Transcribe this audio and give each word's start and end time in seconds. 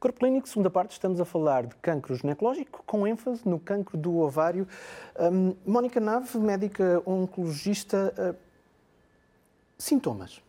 Corpo 0.00 0.18
Clínico, 0.18 0.48
segunda 0.48 0.70
parte, 0.70 0.92
estamos 0.92 1.20
a 1.20 1.26
falar 1.26 1.66
de 1.66 1.74
cancro 1.74 2.14
ginecológico, 2.14 2.82
com 2.86 3.06
ênfase 3.06 3.46
no 3.46 3.60
cancro 3.60 3.98
do 3.98 4.16
ovário. 4.16 4.66
Um, 5.18 5.54
Mónica 5.66 6.00
Nave, 6.00 6.38
médica 6.38 7.02
oncologista, 7.04 8.14
uh, 8.18 8.34
sintomas. 9.76 10.42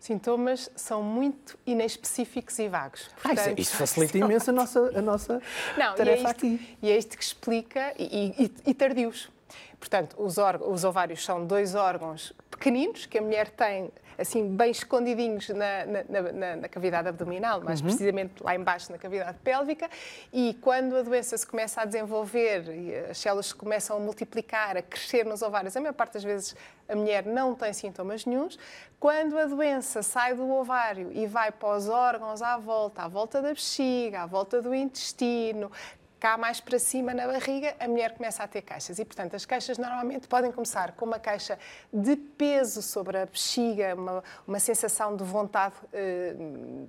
Sintomas 0.00 0.70
são 0.74 1.02
muito 1.02 1.58
inespecíficos 1.66 2.58
e 2.58 2.66
vagos. 2.66 3.10
Portanto, 3.22 3.38
ah, 3.40 3.50
isso, 3.50 3.60
isso, 3.60 3.76
facilita 3.76 4.16
imenso 4.16 4.48
a 4.48 4.52
nossa, 4.54 4.98
a 4.98 5.02
nossa 5.02 5.42
Não, 5.76 5.94
tarefa 5.94 6.06
e 6.06 6.10
é 6.10 6.16
isto, 6.16 6.26
aqui. 6.30 6.78
E 6.80 6.90
é 6.90 6.96
isto 6.96 7.18
que 7.18 7.24
explica, 7.24 7.92
e, 7.98 8.34
e, 8.42 8.70
e 8.70 8.74
tardios. 8.74 9.30
Portanto, 9.78 10.16
os, 10.18 10.36
os 10.66 10.82
ovários 10.82 11.22
são 11.22 11.46
dois 11.46 11.74
órgãos 11.74 12.32
pequeninos 12.50 13.04
que 13.04 13.18
a 13.18 13.22
mulher 13.22 13.50
tem 13.50 13.90
assim 14.18 14.48
bem 14.48 14.70
escondidinhos 14.70 15.48
na, 15.48 15.86
na, 15.86 16.32
na, 16.32 16.56
na 16.56 16.68
cavidade 16.68 17.08
abdominal, 17.08 17.60
mais 17.60 17.80
uhum. 17.80 17.86
precisamente 17.86 18.42
lá 18.42 18.54
embaixo 18.54 18.90
na 18.90 18.98
cavidade 18.98 19.38
pélvica, 19.42 19.88
e 20.32 20.54
quando 20.60 20.96
a 20.96 21.02
doença 21.02 21.36
se 21.36 21.46
começa 21.46 21.82
a 21.82 21.84
desenvolver 21.84 22.68
e 22.68 22.94
as 23.10 23.18
células 23.18 23.52
começam 23.52 23.96
a 23.96 24.00
multiplicar, 24.00 24.76
a 24.76 24.82
crescer 24.82 25.24
nos 25.24 25.42
ovários, 25.42 25.76
a 25.76 25.80
maior 25.80 25.94
parte 25.94 26.14
das 26.14 26.24
vezes 26.24 26.56
a 26.88 26.94
mulher 26.94 27.24
não 27.26 27.54
tem 27.54 27.72
sintomas 27.72 28.24
nenhums. 28.24 28.58
Quando 28.98 29.38
a 29.38 29.44
doença 29.44 30.02
sai 30.02 30.34
do 30.34 30.48
ovário 30.50 31.10
e 31.12 31.26
vai 31.26 31.52
para 31.52 31.76
os 31.76 31.88
órgãos 31.88 32.40
à 32.40 32.56
volta, 32.56 33.02
à 33.02 33.08
volta 33.08 33.42
da 33.42 33.48
bexiga, 33.48 34.22
à 34.22 34.26
volta 34.26 34.62
do 34.62 34.74
intestino, 34.74 35.70
cá 36.18 36.36
mais 36.36 36.60
para 36.60 36.78
cima 36.78 37.12
na 37.12 37.26
barriga, 37.26 37.74
a 37.78 37.86
mulher 37.86 38.14
começa 38.14 38.42
a 38.42 38.48
ter 38.48 38.62
queixas. 38.62 38.98
E, 38.98 39.04
portanto, 39.04 39.36
as 39.36 39.44
queixas 39.44 39.78
normalmente 39.78 40.26
podem 40.26 40.50
começar 40.50 40.92
com 40.92 41.04
uma 41.04 41.18
queixa 41.18 41.58
de 41.92 42.16
peso 42.16 42.80
sobre 42.82 43.18
a 43.18 43.26
bexiga, 43.26 43.94
uma, 43.94 44.24
uma 44.46 44.58
sensação 44.58 45.14
de 45.14 45.24
vontade 45.24 45.74
uh, 45.92 46.88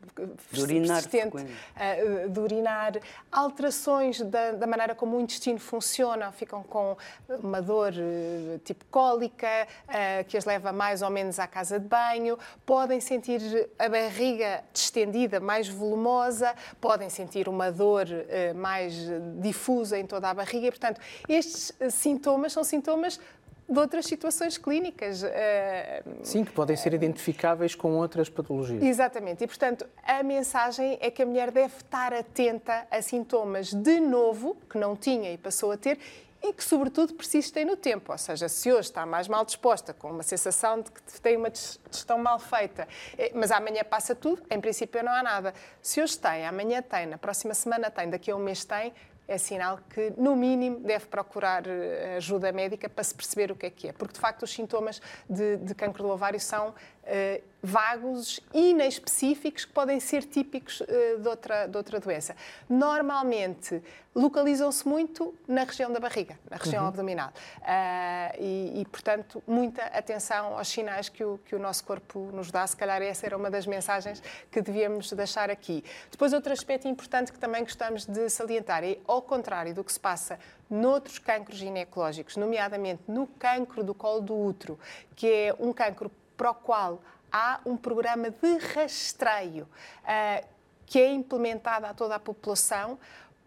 de 0.52 0.62
urinar, 0.62 1.04
uh, 1.04 2.30
de 2.30 2.40
urinar, 2.40 2.94
alterações 3.32 4.22
da, 4.22 4.52
da, 4.54 4.68
maneira 4.68 4.96
como 4.96 5.18
o 5.18 5.22
intestino 5.22 5.60
funciona, 5.60 6.32
ficam 6.32 6.64
com 6.64 6.96
uma 7.28 7.62
dor 7.62 7.94
uh, 7.94 8.60
tipo 8.60 8.86
cólica, 8.86 9.48
que 10.28 10.38
as 10.38 10.46
leva 10.46 10.72
mais 10.72 11.02
ou 11.02 11.10
menos 11.10 11.40
à 11.40 11.48
casa 11.48 11.80
de 11.80 11.88
banho, 11.88 12.38
podem 12.66 13.00
sentir 13.00 13.70
a 13.78 13.90
barriga 13.90 14.64
distendida, 14.74 15.40
mais 15.40 15.68
volumosa, 15.68 16.54
podem 16.80 17.10
sentir 17.10 17.48
uma 17.50 17.72
dor 17.72 18.06
mais 18.56 19.08
difusa 19.40 19.98
em 19.98 20.06
toda 20.06 20.30
a 20.30 20.34
barriga. 20.34 20.68
E, 20.68 20.72
portanto, 20.72 21.00
estes 21.28 21.72
eh, 21.80 21.90
sintomas 21.90 22.54
são 22.54 22.64
sintomas 22.64 23.20
de 23.70 23.78
outras 23.78 24.06
situações 24.06 24.58
clínicas. 24.58 25.24
Eh, 25.24 26.04
Sim, 26.24 26.46
que 26.46 26.52
podem 26.52 26.76
ser 26.76 26.94
identificáveis 26.94 27.76
com 27.76 27.96
outras 27.96 28.30
patologias. 28.30 28.82
Exatamente. 28.82 29.44
E, 29.44 29.48
portanto, 29.48 29.86
a 30.04 30.24
mensagem 30.24 30.98
é 31.02 31.12
que 31.12 31.22
a 31.22 31.26
mulher 31.26 31.52
deve 31.52 31.76
estar 31.76 32.14
atenta 32.14 32.88
a 32.90 33.02
sintomas 33.02 33.74
de 33.74 34.00
novo, 34.00 34.56
que 34.70 34.78
não 34.78 34.96
tinha 34.96 35.34
e 35.34 35.38
passou 35.38 35.72
a 35.72 35.78
ter, 35.78 36.00
e 36.42 36.54
que, 36.54 36.64
sobretudo, 36.64 37.14
persistem 37.14 37.66
no 37.66 37.76
tempo. 37.76 38.12
Ou 38.12 38.18
seja, 38.18 38.48
se 38.48 38.72
hoje 38.72 38.90
está 38.90 39.06
mais 39.06 39.28
mal 39.28 39.44
disposta, 39.46 39.94
com 39.94 40.12
uma 40.12 40.24
sensação 40.24 40.82
de 40.82 40.92
que 40.92 41.22
tem 41.22 41.38
uma 41.38 41.50
digestão 41.50 42.18
mal 42.18 42.40
feita, 42.40 42.88
eh, 43.18 43.32
mas 43.34 43.52
amanhã 43.52 43.84
passa 43.84 44.14
tudo, 44.16 44.44
em 44.50 44.60
princípio 44.60 45.04
não 45.04 45.12
há 45.12 45.24
nada. 45.24 45.54
Se 45.82 46.02
hoje 46.02 46.18
tem, 46.18 46.46
amanhã 46.46 46.82
tem, 46.82 47.06
na 47.06 47.18
próxima 47.18 47.54
semana 47.54 47.90
tem, 47.90 48.10
daqui 48.10 48.30
a 48.32 48.36
um 48.36 48.40
mês 48.40 48.64
tem, 48.64 48.94
é 49.28 49.38
sinal 49.38 49.80
que, 49.90 50.14
no 50.18 50.36
mínimo, 50.36 50.80
deve 50.80 51.06
procurar 51.08 51.68
eh, 51.68 52.16
ajuda 52.18 52.52
médica 52.52 52.88
para 52.88 53.04
se 53.04 53.14
perceber 53.14 53.52
o 53.52 53.56
que 53.56 53.66
é 53.66 53.70
que 53.70 53.88
é. 53.90 53.92
Porque, 53.92 54.14
de 54.14 54.20
facto, 54.20 54.44
os 54.44 54.52
sintomas 54.52 55.02
de, 55.30 55.58
de 55.58 55.76
cancro 55.76 56.02
do 56.02 56.10
ovário 56.10 56.40
são 56.40 56.70
uh, 56.70 57.44
vagos, 57.62 58.40
inespecíficos, 58.54 59.66
que 59.66 59.74
podem 59.74 60.00
ser 60.00 60.24
típicos 60.24 60.82
uh, 60.82 61.20
de, 61.20 61.28
outra, 61.28 61.68
de 61.68 61.78
outra 61.78 62.00
doença. 62.00 62.36
Normalmente, 62.70 63.82
localizam-se 64.16 64.88
muito 64.88 65.36
na 65.48 65.64
região 65.64 65.92
da 65.92 66.00
barriga, 66.00 66.40
na 66.50 66.58
região 66.58 66.84
uhum. 66.84 66.90
abdominal. 66.90 67.30
Uh, 67.60 68.42
e, 68.42 68.82
e, 68.82 68.86
portanto, 68.86 69.44
muita 69.46 69.84
atenção 69.84 70.58
aos 70.58 70.68
sinais 70.68 71.10
que 71.10 71.24
o, 71.24 71.40
que 71.46 71.56
o 71.56 71.60
nosso 71.60 71.84
corpo 71.84 72.30
nos 72.34 72.52
dá. 72.52 72.66
Se 72.66 72.76
calhar 72.76 73.02
essa 73.02 73.26
era 73.26 73.38
uma 73.38 73.50
das 73.50 73.68
mensagens 73.68 74.22
que 74.52 74.62
devíamos 74.62 75.12
deixar 75.12 75.50
aqui. 75.50 75.84
Depois, 76.10 76.34
outro 76.34 76.52
aspecto 76.52 76.88
importante 76.88 77.32
que 77.32 77.40
também 77.40 77.64
gostamos 77.64 78.06
de 78.06 78.30
salientar 78.30 78.84
é, 78.84 78.98
ao 79.08 79.22
contrário 79.22 79.74
do 79.74 79.84
que 79.84 79.92
se 79.92 80.00
passa 80.00 80.40
noutros 80.70 81.20
cancros 81.20 81.58
ginecológicos, 81.58 82.38
nomeadamente 82.38 83.04
no 83.08 83.28
cancro 83.28 83.84
do 83.84 83.94
colo 83.94 84.22
do 84.22 84.38
útero, 84.38 84.80
que 85.16 85.28
é 85.28 85.56
um 85.60 85.72
cancro 85.72 86.12
para 86.36 86.52
o 86.52 86.56
qual 86.56 87.02
há 87.32 87.60
um 87.66 87.76
programa 87.76 88.30
de 88.30 88.58
rastreio 88.58 89.68
uh, 90.04 90.48
que 90.86 91.00
é 91.00 91.12
implementado 91.12 91.86
a 91.86 91.94
toda 91.94 92.16
a 92.16 92.20
população 92.20 92.98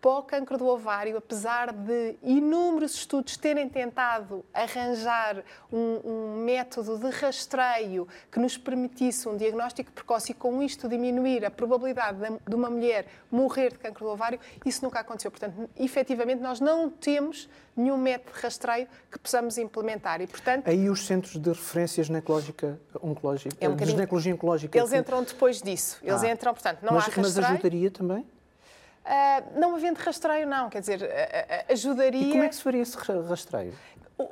para 0.00 0.11
o 0.12 0.22
cancro 0.22 0.56
do 0.56 0.66
ovário, 0.66 1.16
apesar 1.16 1.72
de 1.72 2.16
inúmeros 2.22 2.94
estudos 2.94 3.37
terem 3.37 3.69
tentado 3.69 4.44
arranjar 4.53 5.44
um, 5.71 6.00
um, 6.05 6.44
método 6.44 6.99
de 6.99 7.11
rastreio 7.11 8.09
que 8.33 8.39
nos 8.39 8.56
permitisse 8.56 9.28
um 9.28 9.37
diagnóstico 9.37 9.93
precoce 9.93 10.33
e 10.33 10.34
com 10.34 10.62
isto 10.62 10.89
diminuir 10.89 11.44
a 11.44 11.50
probabilidade 11.50 12.19
de 12.49 12.55
uma 12.55 12.71
mulher 12.71 13.06
morrer 13.31 13.72
de 13.72 13.78
cancro 13.78 14.06
do 14.06 14.12
ovário, 14.12 14.41
isso 14.65 14.83
nunca 14.83 15.00
aconteceu. 15.00 15.31
Portanto, 15.31 15.69
efetivamente, 15.78 16.41
nós 16.41 16.60
não 16.60 16.89
temos 16.89 17.49
nenhum 17.77 17.97
método 17.97 18.37
de 18.37 18.43
rastreio 18.43 18.89
que 19.10 19.19
possamos 19.19 19.59
implementar. 19.59 20.21
E, 20.21 20.27
portanto, 20.27 20.66
Aí 20.66 20.89
os 20.89 21.06
centros 21.06 21.37
de 21.37 21.49
referência 21.50 22.03
ginecológica, 22.03 22.81
oncológica, 23.03 23.55
é 23.60 23.69
um 23.69 23.77
de 23.77 23.87
ginecologia 23.87 24.34
oncológica... 24.34 24.78
Eles 24.78 24.93
entram 24.93 25.22
depois 25.22 25.60
disso. 25.60 25.99
Eles 26.03 26.22
ah. 26.22 26.31
entram, 26.31 26.55
portanto, 26.55 26.78
não 26.83 26.94
mas, 26.94 27.05
há 27.05 27.06
rastreio... 27.06 27.27
Mas 27.27 27.39
ajudaria 27.39 27.91
também? 27.91 28.27
Uh, 29.05 29.59
não 29.59 29.75
havendo 29.75 29.99
rastreio, 29.99 30.47
não. 30.47 30.69
Quer 30.69 30.81
dizer, 30.81 31.00
ajudaria. 31.69 32.21
E 32.21 32.31
como 32.31 32.44
é 32.44 32.49
que 32.49 32.55
se 32.55 32.62
faria 32.62 32.83
esse 32.83 32.97
rastreio? 32.97 33.75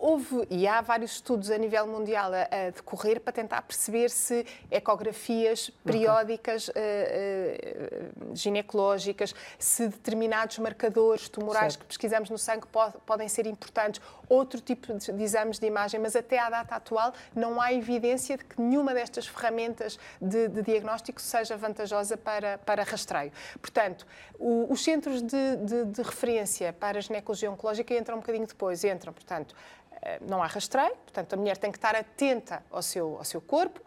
Houve, 0.01 0.47
e 0.51 0.67
há 0.67 0.81
vários 0.81 1.13
estudos 1.13 1.51
a 1.51 1.57
nível 1.57 1.87
mundial 1.87 2.31
a, 2.35 2.43
a 2.43 2.71
decorrer 2.71 3.21
para 3.21 3.33
tentar 3.33 3.63
perceber 3.63 4.11
se 4.11 4.45
ecografias 4.71 5.71
periódicas 5.85 6.69
okay. 6.69 6.83
uh, 6.83 8.31
uh, 8.31 8.37
ginecológicas, 8.37 9.35
se 9.59 9.89
determinados 9.89 10.59
marcadores 10.59 11.29
tumorais 11.29 11.73
certo. 11.73 11.81
que 11.81 11.87
pesquisamos 11.87 12.29
no 12.29 12.37
sangue 12.37 12.67
pode, 12.67 12.95
podem 13.07 13.29
ser 13.29 13.47
importantes, 13.47 14.01
outro 14.29 14.61
tipo 14.61 14.93
de, 14.93 15.13
de, 15.13 15.23
exames 15.23 15.59
de 15.59 15.67
imagem, 15.67 15.99
mas 16.01 16.15
até 16.15 16.39
à 16.39 16.51
data 16.51 16.75
atual 16.75 17.13
não 17.35 17.61
há 17.61 17.73
evidência 17.73 18.37
de 18.37 18.45
que 18.45 18.61
nenhuma 18.61 18.93
destas 18.93 19.27
ferramentas 19.27 19.99
de, 20.21 20.49
de 20.49 20.63
diagnóstico 20.63 21.21
seja 21.21 21.57
vantajosa 21.57 22.17
para, 22.17 22.59
para 22.59 22.83
rastreio. 22.83 23.33
Portanto, 23.61 24.07
o, 24.39 24.71
os 24.71 24.85
centros 24.85 25.23
de, 25.23 25.57
de, 25.57 25.85
de 25.87 26.03
referência 26.03 26.73
para 26.73 26.99
a 26.99 27.01
ginecologia 27.01 27.51
oncológica 27.51 27.95
entram 27.95 28.17
um 28.17 28.21
bocadinho 28.21 28.47
depois, 28.47 28.85
entram, 28.85 29.13
portanto, 29.13 29.55
eh, 29.55 29.78
não 30.21 30.43
há 30.43 30.47
rastreio, 30.47 30.95
portanto 30.97 31.33
a 31.35 31.37
mulher 31.37 31.57
tem 31.57 31.71
que 31.71 31.79
estar 31.79 31.95
atenta 31.95 32.63
ao 32.71 32.83
seu, 32.83 33.17
ao 33.19 33.25
seu 33.25 33.41
corpo. 33.41 33.81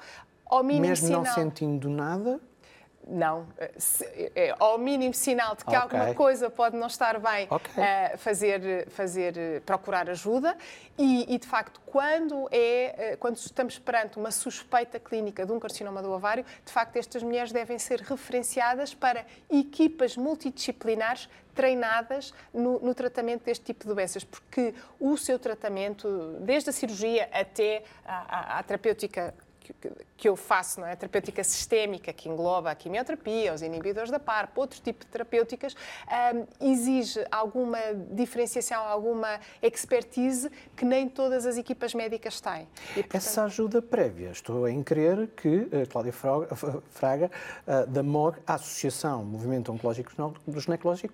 Ao 0.46 0.64
mínimo 0.64 0.88
Mesmo 0.88 1.08
sinal... 1.08 1.24
não 1.24 1.34
sentindo 1.34 1.90
nada? 1.90 2.40
Não. 3.08 3.48
É, 4.36 4.56
ao 4.60 4.78
mínimo 4.78 5.14
sinal 5.14 5.56
de 5.56 5.66
que 5.66 5.76
okay. 5.76 5.82
alguma 5.82 6.14
coisa 6.14 6.50
pode 6.50 6.78
não 6.78 6.88
estar 6.88 7.20
bem, 7.20 7.48
okay. 7.50 7.84
uh, 7.84 8.18
fazer, 8.18 8.90
fazer, 8.90 9.62
procurar 9.66 10.10
ajuda. 10.10 10.56
E, 10.98 11.34
e, 11.34 11.38
de 11.40 11.48
facto, 11.48 11.82
quando, 11.86 12.48
é, 12.52 13.18
quando 13.20 13.38
estamos 13.38 13.80
perante 13.80 14.18
uma 14.18 14.30
suspeita 14.30 15.00
clínica 15.00 15.46
de 15.46 15.52
um 15.52 15.60
carcinoma 15.60 16.02
do 16.02 16.12
ovário, 16.12 16.46
de 16.64 16.72
facto, 16.72 16.96
estas 16.98 17.24
mulheres 17.24 17.52
devem 17.52 17.80
ser 17.80 18.02
referenciadas 18.02 18.94
para 18.94 19.26
equipas 19.50 20.16
multidisciplinares 20.16 21.28
treinadas 21.54 22.34
no, 22.54 22.80
no, 22.80 22.94
tratamento 22.94 23.44
deste 23.44 23.66
tipo 23.66 23.86
de 23.86 23.94
doenças, 23.94 24.24
porque 24.24 24.74
o 25.00 25.18
seu 25.18 25.38
tratamento, 25.38 26.38
desde 26.40 26.70
a 26.70 26.74
cirurgia 26.74 27.30
até 27.32 27.84
à, 28.06 28.60
à 28.60 28.64
terapêutica 28.64 29.34
que, 30.18 30.28
eu 30.28 30.36
faço, 30.36 30.80
não 30.80 30.88
é? 30.88 30.94
A 30.94 30.96
terapêutica 30.96 31.44
sistémica, 31.44 32.12
que 32.14 32.30
engloba 32.30 32.72
a 32.72 32.76
quimioterapia, 32.76 33.54
os 33.54 33.62
inibidores 33.62 34.12
da 34.12 34.20
PARP, 34.20 34.58
outro 34.58 34.80
tipo 34.82 35.06
de 35.06 35.12
terapêuticas, 35.12 35.76
um, 36.34 36.72
exige 36.72 37.26
alguma 37.32 37.80
diferenciação, 38.12 38.84
alguma 38.84 39.40
expertise 39.62 40.52
que 40.76 40.86
nem 40.86 41.10
todas 41.10 41.46
as 41.46 41.58
equipas 41.58 41.94
médicas 41.94 42.40
têm. 42.40 42.68
E, 42.92 43.04
portanto... 43.04 43.16
Essa 43.16 43.44
ajuda 43.46 43.82
prévia, 43.82 44.30
estou 44.32 44.68
em 44.68 44.84
crer 44.84 45.28
que 45.36 45.48
uh, 45.48 45.88
Cláudia 45.90 46.14
Fraga, 46.92 47.32
uh, 47.68 47.88
da 47.88 48.04
MOG, 48.04 48.38
a 48.46 48.56
Associação 48.56 49.24
Movimento 49.24 49.72
Oncológico 49.72 50.12
Ginecológico, 50.58 51.14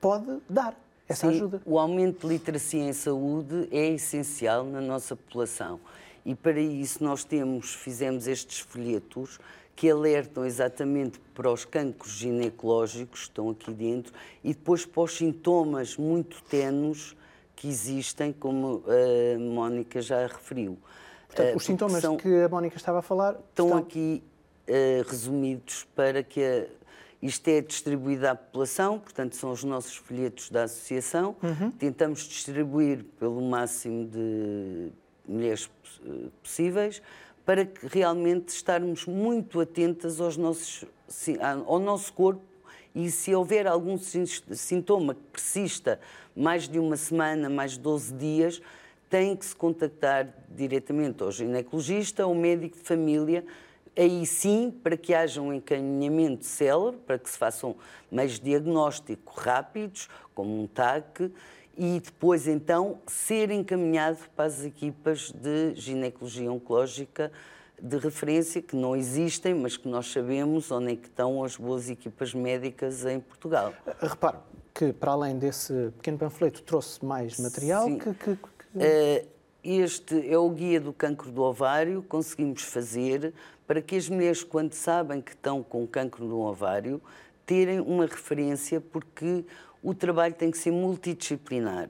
pode 0.00 0.40
dar 0.48 0.76
essa 1.08 1.28
Sim, 1.28 1.36
ajuda. 1.36 1.62
O 1.64 1.78
aumento 1.78 2.26
de 2.26 2.32
literacia 2.32 2.82
em 2.82 2.92
saúde 2.92 3.68
é 3.70 3.88
essencial 3.88 4.64
na 4.64 4.80
nossa 4.80 5.16
população 5.16 5.80
e 6.24 6.34
para 6.34 6.60
isso 6.60 7.02
nós 7.02 7.24
temos, 7.24 7.74
fizemos 7.74 8.26
estes 8.26 8.60
folhetos 8.60 9.38
que 9.74 9.90
alertam 9.90 10.44
exatamente 10.44 11.18
para 11.34 11.50
os 11.50 11.64
cancros 11.64 12.12
ginecológicos 12.12 13.20
que 13.20 13.26
estão 13.28 13.50
aqui 13.50 13.72
dentro 13.72 14.12
e 14.44 14.54
depois 14.54 14.84
para 14.84 15.02
os 15.02 15.16
sintomas 15.16 15.96
muito 15.96 16.42
tenos 16.44 17.16
que 17.56 17.68
existem, 17.68 18.32
como 18.32 18.84
a 18.86 19.38
Mónica 19.38 20.02
já 20.02 20.26
referiu. 20.26 20.78
Portanto, 21.26 21.56
os 21.56 21.64
sintomas 21.64 22.02
são, 22.02 22.16
que 22.16 22.28
a 22.28 22.48
Mónica 22.48 22.76
estava 22.76 22.98
a 22.98 23.02
falar 23.02 23.32
estão, 23.32 23.66
estão... 23.66 23.78
aqui 23.78 24.22
uh, 24.68 25.08
resumidos 25.08 25.86
para 25.94 26.22
que 26.22 26.42
a, 26.42 26.66
Isto 27.22 27.48
é 27.48 27.60
distribuído 27.60 28.26
à 28.26 28.34
população, 28.34 28.98
portanto, 28.98 29.36
são 29.36 29.52
os 29.52 29.62
nossos 29.62 29.94
folhetos 29.94 30.50
da 30.50 30.64
associação. 30.64 31.36
Uhum. 31.40 31.70
Tentamos 31.70 32.22
distribuir 32.28 33.04
pelo 33.18 33.40
máximo 33.40 34.06
de 34.08 34.90
mulheres 35.26 35.70
possíveis 36.42 37.02
para 37.44 37.64
que 37.64 37.86
realmente 37.86 38.48
estarmos 38.50 39.06
muito 39.06 39.60
atentas 39.60 40.20
aos 40.20 40.36
nossos, 40.36 40.84
ao 41.66 41.78
nosso 41.78 42.12
corpo. 42.12 42.42
E 42.94 43.10
se 43.10 43.34
houver 43.34 43.66
algum 43.66 43.96
sintoma 43.98 45.14
que 45.14 45.20
persista 45.32 45.98
mais 46.36 46.68
de 46.68 46.78
uma 46.78 46.96
semana, 46.96 47.48
mais 47.48 47.72
de 47.72 47.80
12 47.80 48.14
dias, 48.14 48.62
tem 49.08 49.34
que 49.34 49.44
se 49.44 49.56
contactar 49.56 50.28
diretamente 50.50 51.22
ao 51.22 51.30
ginecologista 51.32 52.26
ou 52.26 52.34
médico 52.34 52.76
de 52.76 52.82
família. 52.82 53.44
Aí 53.96 54.24
sim, 54.24 54.70
para 54.82 54.96
que 54.96 55.12
haja 55.12 55.40
um 55.40 55.52
encaminhamento 55.52 56.44
célebre, 56.46 57.00
para 57.06 57.18
que 57.18 57.28
se 57.28 57.36
façam 57.36 57.76
meios 58.10 58.38
diagnóstico 58.38 59.34
rápidos, 59.38 60.08
como 60.34 60.62
um 60.62 60.66
TAC, 60.66 61.30
e 61.76 62.00
depois 62.00 62.46
então 62.46 62.98
ser 63.06 63.50
encaminhado 63.50 64.18
para 64.36 64.46
as 64.46 64.64
equipas 64.64 65.32
de 65.32 65.74
ginecologia 65.74 66.50
oncológica 66.50 67.32
de 67.80 67.98
referência 67.98 68.62
que 68.62 68.76
não 68.76 68.94
existem, 68.94 69.54
mas 69.54 69.76
que 69.76 69.88
nós 69.88 70.06
sabemos 70.10 70.70
onde 70.70 70.92
é 70.92 70.96
que 70.96 71.08
estão 71.08 71.42
as 71.42 71.56
boas 71.56 71.90
equipas 71.90 72.32
médicas 72.32 73.04
em 73.04 73.18
Portugal. 73.18 73.74
Repare 74.00 74.38
que, 74.72 74.92
para 74.92 75.12
além 75.12 75.38
desse 75.38 75.90
pequeno 75.96 76.18
panfleto, 76.18 76.62
trouxe 76.62 77.04
mais 77.04 77.38
material 77.38 77.84
Sim. 77.86 77.98
que... 77.98 78.14
que, 78.14 78.36
que... 78.36 78.78
Uh, 78.78 79.32
este 79.64 80.28
é 80.28 80.36
o 80.36 80.50
guia 80.50 80.80
do 80.80 80.92
cancro 80.92 81.30
do 81.30 81.40
ovário, 81.40 82.02
conseguimos 82.08 82.62
fazer 82.62 83.32
para 83.64 83.80
que 83.80 83.94
as 83.94 84.08
mulheres, 84.08 84.42
quando 84.42 84.74
sabem 84.74 85.20
que 85.20 85.30
estão 85.30 85.62
com 85.62 85.86
cancro 85.86 86.24
no 86.24 86.40
ovário, 86.40 87.00
terem 87.46 87.78
uma 87.78 88.06
referência, 88.06 88.80
porque 88.80 89.44
o 89.82 89.92
trabalho 89.94 90.34
tem 90.34 90.50
que 90.50 90.58
ser 90.58 90.70
multidisciplinar. 90.70 91.88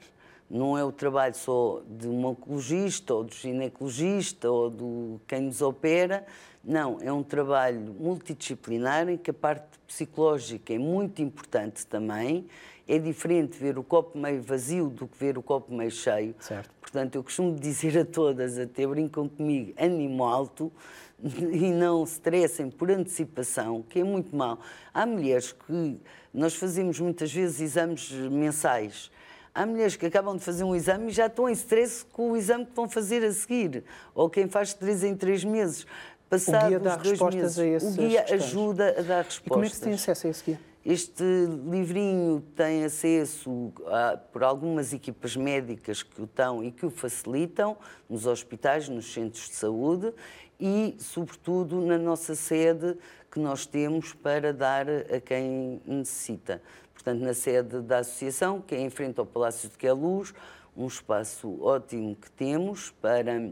Não 0.49 0.77
é 0.77 0.85
o 0.85 0.93
trabalho 0.93 1.35
só 1.35 1.83
de 1.89 2.07
um 2.07 2.27
oncologista 2.27 3.15
ou 3.15 3.25
do 3.25 3.35
ginecologista 3.35 4.51
ou 4.51 4.69
do 4.69 5.21
quem 5.27 5.43
nos 5.43 5.63
opera. 5.63 6.27
Não, 6.63 6.99
é 7.01 7.13
um 7.13 7.23
trabalho 7.23 7.95
multidisciplinar 7.99 9.09
em 9.09 9.17
que 9.17 9.31
a 9.31 9.35
parte 9.35 9.79
psicológica 9.87 10.73
é 10.75 10.79
muito 10.79 11.23
importante 11.23 11.87
também. 11.87 12.47
É 12.87 12.99
diferente 12.99 13.57
ver 13.57 13.79
o 13.79 13.83
copo 13.83 14.19
meio 14.19 14.43
vazio 14.43 14.89
do 14.89 15.07
que 15.07 15.17
ver 15.17 15.39
o 15.39 15.43
copo 15.43 15.73
meio 15.73 15.91
cheio. 15.91 16.35
Certo. 16.39 16.71
Portanto, 16.81 17.15
eu 17.15 17.25
costumo 17.25 17.59
dizer 17.59 17.99
a 17.99 18.05
todas, 18.05 18.59
até 18.59 18.87
brincam 18.87 19.29
comigo, 19.29 19.73
ânimo 19.79 20.25
alto 20.25 20.71
e 21.23 21.71
não 21.71 22.05
se 22.05 22.15
estressem 22.15 22.69
por 22.69 22.91
antecipação, 22.91 23.83
que 23.89 24.01
é 24.01 24.05
muito 24.05 24.37
mal. 24.37 24.59
Há 24.93 25.07
mulheres 25.07 25.53
que 25.53 25.99
nós 26.33 26.55
fazemos 26.55 26.99
muitas 26.99 27.33
vezes 27.33 27.61
exames 27.61 28.11
mensais. 28.11 29.11
Há 29.55 29.67
mulheres 29.67 29.97
que 29.97 30.07
acabam 30.07 30.37
de 30.37 30.43
fazer 30.43 30.65
um 30.65 30.75
exame 30.75 31.09
e 31.09 31.11
já 31.11 31.27
estão 31.27 31.49
em 31.49 31.53
stress 31.53 32.05
com 32.11 32.33
o 32.33 32.37
exame 32.37 32.65
que 32.65 32.75
vão 32.75 32.89
fazer 32.89 33.23
a 33.23 33.33
seguir, 33.33 33.85
ou 34.15 34.31
quem 34.31 34.49
faz 34.49 34.73
três 34.73 35.05
em 35.05 35.15
três 35.15 35.45
meses. 35.45 35.87
Passado 36.31 36.65
o 36.65 36.69
guia 36.69 36.81
dá 36.81 36.97
respostas 36.97 37.59
meses, 37.59 37.85
a 37.85 37.91
O 37.91 37.93
guia 37.93 38.25
ajuda 38.31 38.97
a 38.99 39.03
dar 39.03 39.25
respostas. 39.25 39.47
E 39.47 39.51
como 39.51 39.65
é 39.65 39.69
que 39.69 39.77
se 39.77 39.83
tem 39.83 39.93
acesso 39.93 40.27
a 40.27 40.31
esse 40.31 40.45
guia? 40.45 40.72
Este 40.85 41.23
livrinho 41.65 42.43
tem 42.57 42.85
acesso 42.85 43.73
a, 43.87 44.17
por 44.17 44.43
algumas 44.43 44.93
equipas 44.93 45.37
médicas 45.37 46.03
que 46.03 46.21
o 46.21 46.25
estão 46.25 46.63
e 46.65 46.73
que 46.73 46.85
o 46.85 46.91
facilitam 46.91 47.77
nos 48.11 48.27
hospitais, 48.27 48.89
nos 48.89 49.13
centros 49.13 49.49
de 49.49 49.55
saúde 49.55 50.13
e, 50.59 50.97
sobretudo, 50.99 51.81
na 51.81 51.97
nossa 51.97 52.35
sede 52.35 52.97
que 53.31 53.39
nós 53.39 53.65
temos 53.65 54.13
para 54.13 54.53
dar 54.53 54.87
a 54.89 55.21
quem 55.21 55.81
necessita. 55.87 56.61
Portanto, 56.93 57.21
na 57.21 57.33
sede 57.33 57.81
da 57.81 57.99
associação, 57.99 58.61
que 58.61 58.75
é 58.75 58.81
em 58.81 58.91
frente 58.91 59.21
ao 59.21 59.27
Palácio 59.27 59.69
de 59.69 59.79
Queluz, 59.79 60.35
um 60.77 60.89
espaço 60.89 61.63
ótimo 61.63 62.17
que 62.17 62.31
temos 62.33 62.91
para 63.01 63.51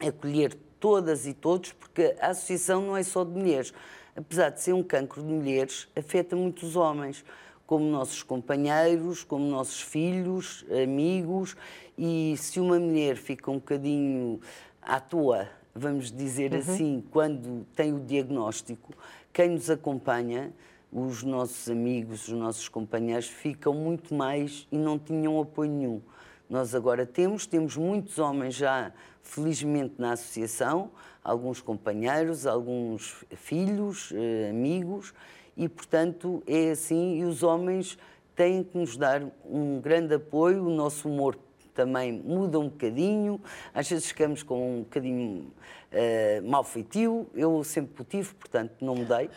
acolher 0.00 0.56
todas 0.78 1.26
e 1.26 1.34
todos, 1.34 1.72
porque 1.72 2.16
a 2.18 2.28
associação 2.28 2.80
não 2.80 2.96
é 2.96 3.02
só 3.02 3.22
de 3.22 3.32
mulheres 3.32 3.72
apesar 4.16 4.50
de 4.50 4.60
ser 4.60 4.72
um 4.72 4.82
cancro 4.82 5.22
de 5.22 5.28
mulheres, 5.28 5.88
afeta 5.96 6.34
muitos 6.36 6.76
homens, 6.76 7.24
como 7.66 7.84
nossos 7.84 8.22
companheiros, 8.22 9.22
como 9.22 9.48
nossos 9.48 9.80
filhos, 9.80 10.64
amigos, 10.82 11.56
e 11.96 12.34
se 12.36 12.58
uma 12.58 12.80
mulher 12.80 13.16
fica 13.16 13.50
um 13.50 13.54
bocadinho 13.54 14.40
à 14.82 14.98
toa, 14.98 15.48
vamos 15.74 16.10
dizer 16.10 16.52
uhum. 16.52 16.58
assim, 16.58 17.04
quando 17.10 17.64
tem 17.76 17.92
o 17.92 18.00
diagnóstico, 18.00 18.92
quem 19.32 19.50
nos 19.50 19.70
acompanha, 19.70 20.52
os 20.92 21.22
nossos 21.22 21.70
amigos, 21.70 22.26
os 22.26 22.34
nossos 22.34 22.68
companheiros, 22.68 23.28
ficam 23.28 23.72
muito 23.72 24.12
mais 24.12 24.66
e 24.72 24.76
não 24.76 24.98
tinham 24.98 25.40
apoio 25.40 25.70
nenhum. 25.70 26.02
Nós 26.50 26.74
agora 26.74 27.06
temos, 27.06 27.46
temos 27.46 27.76
muitos 27.76 28.18
homens 28.18 28.56
já, 28.56 28.92
felizmente, 29.22 29.94
na 29.98 30.14
associação, 30.14 30.90
alguns 31.22 31.60
companheiros, 31.60 32.44
alguns 32.44 33.24
filhos, 33.36 34.12
eh, 34.12 34.50
amigos, 34.50 35.14
e, 35.56 35.68
portanto, 35.68 36.42
é 36.48 36.72
assim, 36.72 37.20
e 37.20 37.24
os 37.24 37.44
homens 37.44 37.96
têm 38.34 38.64
que 38.64 38.76
nos 38.76 38.96
dar 38.96 39.22
um 39.48 39.80
grande 39.80 40.14
apoio, 40.14 40.66
o 40.66 40.70
nosso 40.70 41.08
humor 41.08 41.38
também 41.80 42.12
muda 42.12 42.58
um 42.58 42.68
bocadinho, 42.68 43.40
às 43.72 43.88
vezes 43.88 44.06
ficamos 44.06 44.42
com 44.42 44.80
um 44.80 44.82
bocadinho 44.82 45.50
uh, 45.90 46.46
mal 46.46 46.62
feitio, 46.62 47.26
eu 47.34 47.64
sempre 47.64 48.02
o 48.02 48.04
tive, 48.04 48.34
portanto 48.34 48.74
não 48.82 48.96
mudei. 48.96 49.30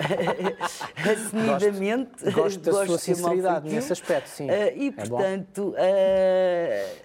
Assumidamente. 0.96 2.24
Gosto, 2.24 2.34
gosto 2.34 2.60
da 2.60 2.72
gosto 2.72 2.86
sua 2.86 2.98
sinceridade 2.98 3.70
nesse 3.70 3.92
aspecto, 3.92 4.28
sim. 4.28 4.46
Uh, 4.48 4.76
e, 4.76 4.88
é 4.88 4.92
portanto, 4.92 5.74
uh, 5.76 7.04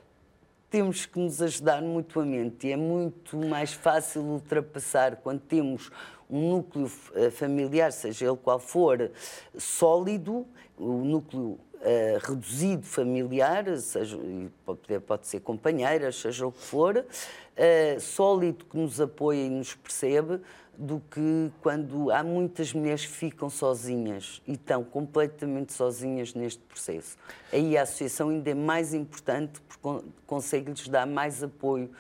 temos 0.70 1.06
que 1.06 1.20
nos 1.20 1.42
ajudar 1.42 1.82
mutuamente 1.82 2.68
e 2.68 2.72
é 2.72 2.78
muito 2.78 3.36
mais 3.36 3.74
fácil 3.74 4.22
ultrapassar 4.22 5.18
quando 5.18 5.42
temos 5.42 5.92
um 6.30 6.52
núcleo 6.52 6.88
familiar, 7.32 7.92
seja 7.92 8.28
ele 8.28 8.38
qual 8.38 8.60
for, 8.60 9.12
sólido, 9.58 10.46
o 10.78 11.04
núcleo 11.04 11.60
Uh, 11.80 12.20
reduzido 12.22 12.86
familiar, 12.86 13.66
seja, 13.78 14.18
pode, 14.66 15.00
pode 15.00 15.28
ser 15.28 15.40
companheiras, 15.40 16.18
seja 16.18 16.46
o 16.46 16.52
que 16.52 16.62
for, 16.62 16.98
uh, 16.98 18.00
sólido 18.02 18.66
que 18.66 18.78
nos 18.78 19.00
apoia 19.00 19.46
e 19.46 19.50
nos 19.50 19.76
percebe, 19.76 20.42
do 20.80 21.02
que 21.12 21.52
quando 21.62 22.10
há 22.10 22.24
muitas 22.24 22.72
mulheres 22.74 23.06
que 23.06 23.12
ficam 23.12 23.50
sozinhas 23.50 24.42
e 24.48 24.54
estão 24.54 24.82
completamente 24.82 25.74
sozinhas 25.74 26.34
neste 26.34 26.62
processo. 26.64 27.18
Aí 27.52 27.78
a 27.78 27.82
associação 27.82 28.30
ainda 28.30 28.50
é 28.50 28.54
mais 28.54 28.94
importante 28.94 29.60
porque 29.62 30.08
consegue-lhes 30.26 30.88
dar 30.88 31.06
mais 31.06 31.44
apoio, 31.44 31.92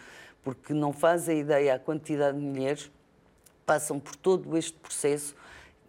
porque 0.41 0.73
não 0.73 0.93
fazem 0.93 1.39
ideia 1.39 1.75
a 1.75 1.79
quantidade 1.79 2.39
de 2.39 2.43
mulheres 2.45 2.83
que 2.83 2.91
passam 3.65 3.99
por 3.99 4.15
todo 4.15 4.57
este 4.57 4.77
processo 4.79 5.35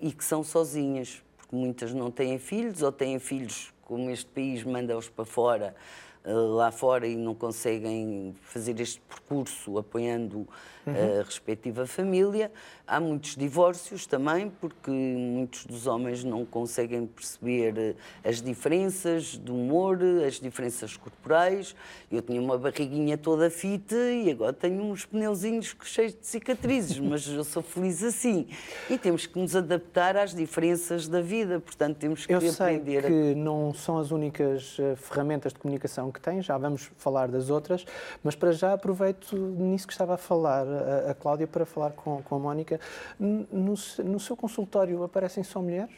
e 0.01 0.11
que 0.11 0.25
são 0.25 0.43
sozinhas, 0.43 1.23
porque 1.37 1.55
muitas 1.55 1.95
não 1.95 2.11
têm 2.11 2.41
filhos 2.41 2.83
ou 2.83 2.91
têm 2.91 3.21
filhos 3.21 3.73
como 3.91 4.09
este 4.11 4.31
país 4.31 4.63
manda-os 4.63 5.09
para 5.09 5.25
fora, 5.25 5.75
lá 6.25 6.71
fora 6.71 7.07
e 7.07 7.17
não 7.17 7.35
conseguem 7.35 8.35
fazer 8.43 8.79
este 8.81 9.01
percurso 9.01 9.79
apoiando 9.79 10.47
uhum. 10.87 11.21
a 11.21 11.23
respectiva 11.23 11.87
família. 11.87 12.53
Há 12.87 12.99
muitos 12.99 13.37
divórcios 13.37 14.05
também, 14.05 14.51
porque 14.61 14.91
muitos 14.91 15.65
dos 15.65 15.87
homens 15.87 16.25
não 16.25 16.45
conseguem 16.45 17.07
perceber 17.07 17.79
eh, 17.79 17.95
as 18.29 18.43
diferenças 18.43 19.37
do 19.37 19.55
humor, 19.55 19.99
as 20.27 20.41
diferenças 20.41 20.97
corporais. 20.97 21.75
Eu 22.11 22.21
tinha 22.21 22.41
uma 22.41 22.59
barriguinha 22.59 23.17
toda 23.17 23.49
fita 23.49 23.95
e 23.95 24.31
agora 24.31 24.53
tenho 24.53 24.83
uns 24.83 25.07
pneuzinhos 25.07 25.77
cheios 25.85 26.15
de 26.15 26.27
cicatrizes, 26.27 26.99
mas 27.01 27.29
eu 27.29 27.45
sou 27.45 27.63
feliz 27.63 28.03
assim. 28.03 28.49
E 28.89 28.99
temos 28.99 29.25
que 29.25 29.39
nos 29.39 29.55
adaptar 29.55 30.17
às 30.17 30.35
diferenças 30.35 31.07
da 31.07 31.21
vida, 31.21 31.61
portanto 31.61 31.97
temos 31.97 32.27
que 32.27 32.33
eu 32.33 32.39
aprender. 32.39 32.97
Eu 32.97 33.03
sei 33.03 33.11
que 33.11 33.33
a... 33.33 33.35
não 33.37 33.73
são 33.73 33.99
as 33.99 34.11
únicas 34.11 34.77
eh, 34.81 34.97
ferramentas 34.97 35.53
de 35.53 35.61
comunicação 35.61 36.10
que 36.13 36.21
tem, 36.21 36.43
já 36.43 36.57
vamos 36.59 36.91
falar 36.97 37.29
das 37.29 37.51
outras, 37.51 37.85
mas 38.23 38.35
para 38.35 38.53
já 38.53 38.73
aproveito 38.73 39.37
nisso 39.37 39.87
que 39.87 39.93
estava 39.93 40.15
a 40.15 40.19
falar 40.19 40.67
a, 40.67 41.11
a 41.11 41.15
Cláudia 41.15 41.47
para 41.47 41.65
falar 41.65 41.93
com, 41.93 42.23
com 42.23 42.35
a 42.35 42.39
Mónica. 42.39 42.81
No, 43.19 43.75
no, 44.05 44.21
seu 44.21 44.37
consultório 44.37 45.03
aparecem 45.03 45.43
só 45.43 45.61
mulheres? 45.61 45.95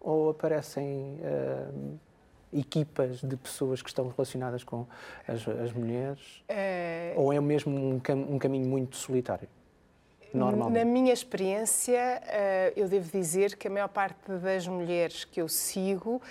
Ou 0.00 0.30
aparecem 0.30 1.18
uh, 1.20 1.98
equipas 2.52 3.20
de 3.20 3.36
pessoas 3.36 3.82
que 3.82 3.88
estão 3.88 4.08
relacionadas 4.08 4.64
com 4.64 4.86
as, 5.28 5.46
as 5.46 5.72
mulheres? 5.72 6.42
É... 6.48 7.12
Ou 7.16 7.32
é 7.32 7.40
mesmo 7.40 7.76
um, 7.76 8.00
cam 8.00 8.16
um 8.16 8.38
caminho 8.38 8.66
muito 8.66 8.96
solitário? 8.96 9.48
Na 10.32 10.84
minha 10.84 11.12
experiência, 11.12 12.22
uh, 12.22 12.72
eu 12.76 12.88
devo 12.88 13.10
dizer 13.10 13.56
que 13.56 13.66
a 13.66 13.70
maior 13.70 13.88
parte 13.88 14.30
das 14.30 14.66
mulheres 14.66 15.24
que 15.24 15.40
eu 15.40 15.48
sigo 15.48 16.22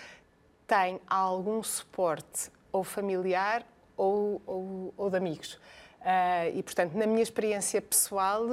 tem 0.66 1.02
algum 1.06 1.62
suporte 1.62 2.50
ou 2.72 2.84
familiar 2.84 3.66
ou, 3.96 4.42
ou, 4.46 4.94
ou 4.98 5.10
de 5.10 5.18
amigos. 5.18 5.60
Uh, 6.00 6.56
e, 6.56 6.64
portanto, 6.64 6.94
na 6.94 7.06
minha 7.06 7.22
experiência 7.22 7.82
pessoal, 7.82 8.46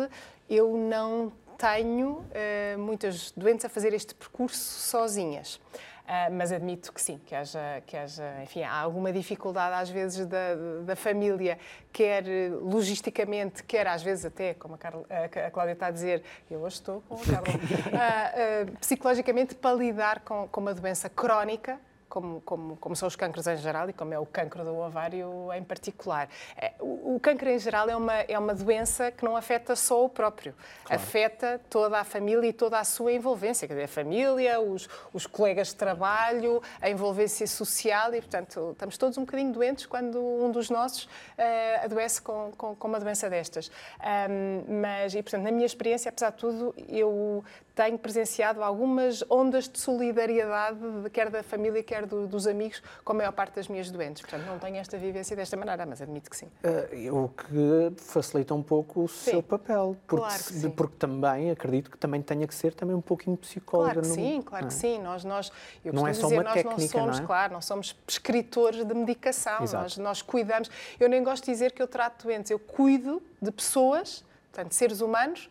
eu 0.51 0.77
não 0.77 1.33
tenho 1.57 2.19
uh, 2.19 2.79
muitas 2.79 3.31
doentes 3.31 3.65
a 3.65 3.69
fazer 3.69 3.93
este 3.95 4.15
percurso 4.15 4.59
sozinhas. 4.59 5.61
Uh, 6.07 6.31
mas 6.33 6.53
admito 6.53 6.93
que 6.93 7.03
sim, 7.03 7.19
que 7.27 7.35
haja, 7.35 7.83
que 7.85 7.97
haja 7.97 8.41
enfim, 8.41 8.63
há 8.63 8.79
alguma 8.79 9.13
dificuldade 9.13 9.75
às 9.75 9.91
vezes 9.91 10.25
da, 10.25 10.55
da 10.85 10.95
família, 10.95 11.59
quer 11.93 12.25
logisticamente, 12.63 13.65
quer 13.65 13.89
às 13.89 14.05
vezes 14.05 14.25
até, 14.25 14.55
como 14.55 14.77
a, 14.77 14.79
Carla, 14.79 15.05
a 15.47 15.51
Cláudia 15.51 15.73
está 15.73 15.89
a 15.89 15.91
dizer, 15.91 16.23
eu 16.49 16.61
hoje 16.61 16.77
estou 16.77 17.03
com 17.09 17.17
a 17.17 17.19
Carla, 17.19 17.49
uh, 17.49 18.71
uh, 18.71 18.79
psicologicamente 18.79 19.57
para 19.57 19.75
lidar 19.75 20.21
com, 20.21 20.47
com 20.47 20.61
uma 20.61 20.73
doença 20.73 21.09
crónica 21.09 21.77
como, 22.09 22.41
como, 22.43 22.77
como, 22.77 22.97
são 22.97 23.07
os 23.09 23.17
cânceres 23.17 23.47
em 23.47 23.57
geral 23.57 23.89
e 23.89 23.93
como 23.93 24.15
é 24.15 24.19
o 24.19 24.27
cancro 24.27 24.65
do 24.65 24.77
ovário 24.77 25.53
em 25.55 25.63
particular. 25.63 26.29
É, 26.57 26.73
o, 26.81 27.17
o 27.17 27.21
câncer 27.21 27.49
em 27.49 27.59
geral 27.59 27.89
é 27.89 27.97
uma, 27.97 28.15
é 28.15 28.39
uma 28.39 28.55
doença 28.55 29.11
que 29.11 29.25
não 29.25 29.37
afeta 29.37 29.77
só 29.77 30.05
o 30.05 30.09
próprio, 30.09 30.55
claro. 30.85 31.03
afeta 31.03 31.61
toda 31.69 31.99
a 31.99 32.05
família 32.05 32.49
e 32.49 32.53
toda 32.53 32.79
a 32.79 32.85
sua 32.85 33.13
envolvência, 33.13 33.67
quer 33.67 33.75
dizer, 33.75 33.85
a 33.85 33.89
família, 33.89 34.61
os, 34.61 34.89
os 35.13 35.27
colegas 35.27 35.69
de 35.69 35.77
trabalho, 35.77 36.63
a 36.81 36.89
envolvência 36.89 37.47
social 37.47 38.15
e, 38.15 38.21
portanto, 38.21 38.71
estamos 38.73 38.97
todos 38.97 39.19
um 39.19 39.23
bocadinho 39.23 39.53
doentes 39.53 39.87
quando 39.87 40.19
um 40.19 40.51
dos 40.51 40.71
nossos 40.71 41.05
uh, 41.05 41.85
adoece 41.85 42.23
com, 42.23 42.53
com, 42.57 42.75
com, 42.75 42.89
uma 42.89 43.01
doença 43.01 43.29
destas. 43.29 43.71
Um, 44.01 44.81
mas, 44.81 45.15
e, 45.15 45.23
portanto, 45.23 45.43
na 45.43 45.51
minha 45.51 45.67
experiência, 45.67 46.09
apesar 46.09 46.31
de 46.31 46.37
tudo, 46.39 46.75
eu 46.89 47.45
tenho 47.77 47.99
presenciado 47.99 48.63
algumas 48.63 49.23
ondas 49.31 49.69
de 49.69 49.79
solidariedade, 49.79 50.79
quer 51.13 51.29
da 51.29 51.43
família, 51.43 51.83
quer 51.83 52.06
do, 52.07 52.27
dos 52.27 52.47
amigos, 52.47 52.83
com 53.05 53.13
a 53.13 53.17
maior 53.17 53.33
parte 53.33 53.57
das 53.57 53.69
minhas 53.69 53.91
doentes. 53.91 54.23
Portanto, 54.23 54.47
não 54.47 54.59
tenho 54.59 54.77
esta 54.77 54.97
vivência 54.97 55.37
desta 55.37 55.57
maneira, 55.57 55.85
mas 55.85 56.01
admito 56.01 56.31
que 56.31 56.37
sim. 56.37 56.47
Uh, 56.65 57.25
o 57.25 57.29
que 57.29 58.01
facilita 58.01 58.55
um 58.55 58.63
pouco 58.63 59.05
o 59.05 59.09
sim. 59.09 59.33
seu 59.33 59.43
papel. 59.43 59.97
Porque, 60.07 60.23
claro 60.23 60.45
que 60.45 60.53
sim. 60.53 60.71
porque 60.71 60.97
também, 60.97 61.51
acredito 61.51 61.91
que 61.91 61.99
também 61.99 62.23
tenha 62.23 62.47
que 62.47 62.55
ser 62.55 62.75
também 62.75 62.95
um 62.95 63.01
pouquinho 63.01 63.37
psicóloga. 63.37 63.93
Claro 63.93 64.03
que 64.03 64.09
no, 64.09 64.15
sim, 64.15 64.43
claro 64.43 64.65
é? 64.65 64.69
que 64.69 64.75
sim. 64.75 64.99
Nós, 64.99 65.25
nós, 65.25 65.53
eu 65.85 65.93
não 65.93 66.07
é 66.07 66.13
só 66.13 66.23
dizer, 66.23 66.37
uma 66.37 66.45
nós 66.45 66.55
técnica, 66.55 66.81
não 66.81 66.89
somos, 66.89 67.17
não 67.19 67.25
é? 67.25 67.27
claro, 67.27 67.53
não 67.53 67.61
somos 67.61 67.93
prescritores 67.93 68.85
de 68.85 68.95
medicação. 68.95 69.61
Nós, 69.73 69.97
nós 69.99 70.23
cuidamos. 70.23 70.71
Eu 70.99 71.09
nem 71.09 71.23
gosto 71.23 71.45
de 71.45 71.53
dizer 71.53 71.73
que 71.73 71.83
eu 71.83 71.89
trato 71.89 72.25
doentes, 72.25 72.51
eu 72.51 72.59
cuido 72.59 73.23
de 73.41 73.51
pessoas, 73.51 74.25
portanto, 74.53 74.73
seres 74.73 75.01
humanos, 75.01 75.51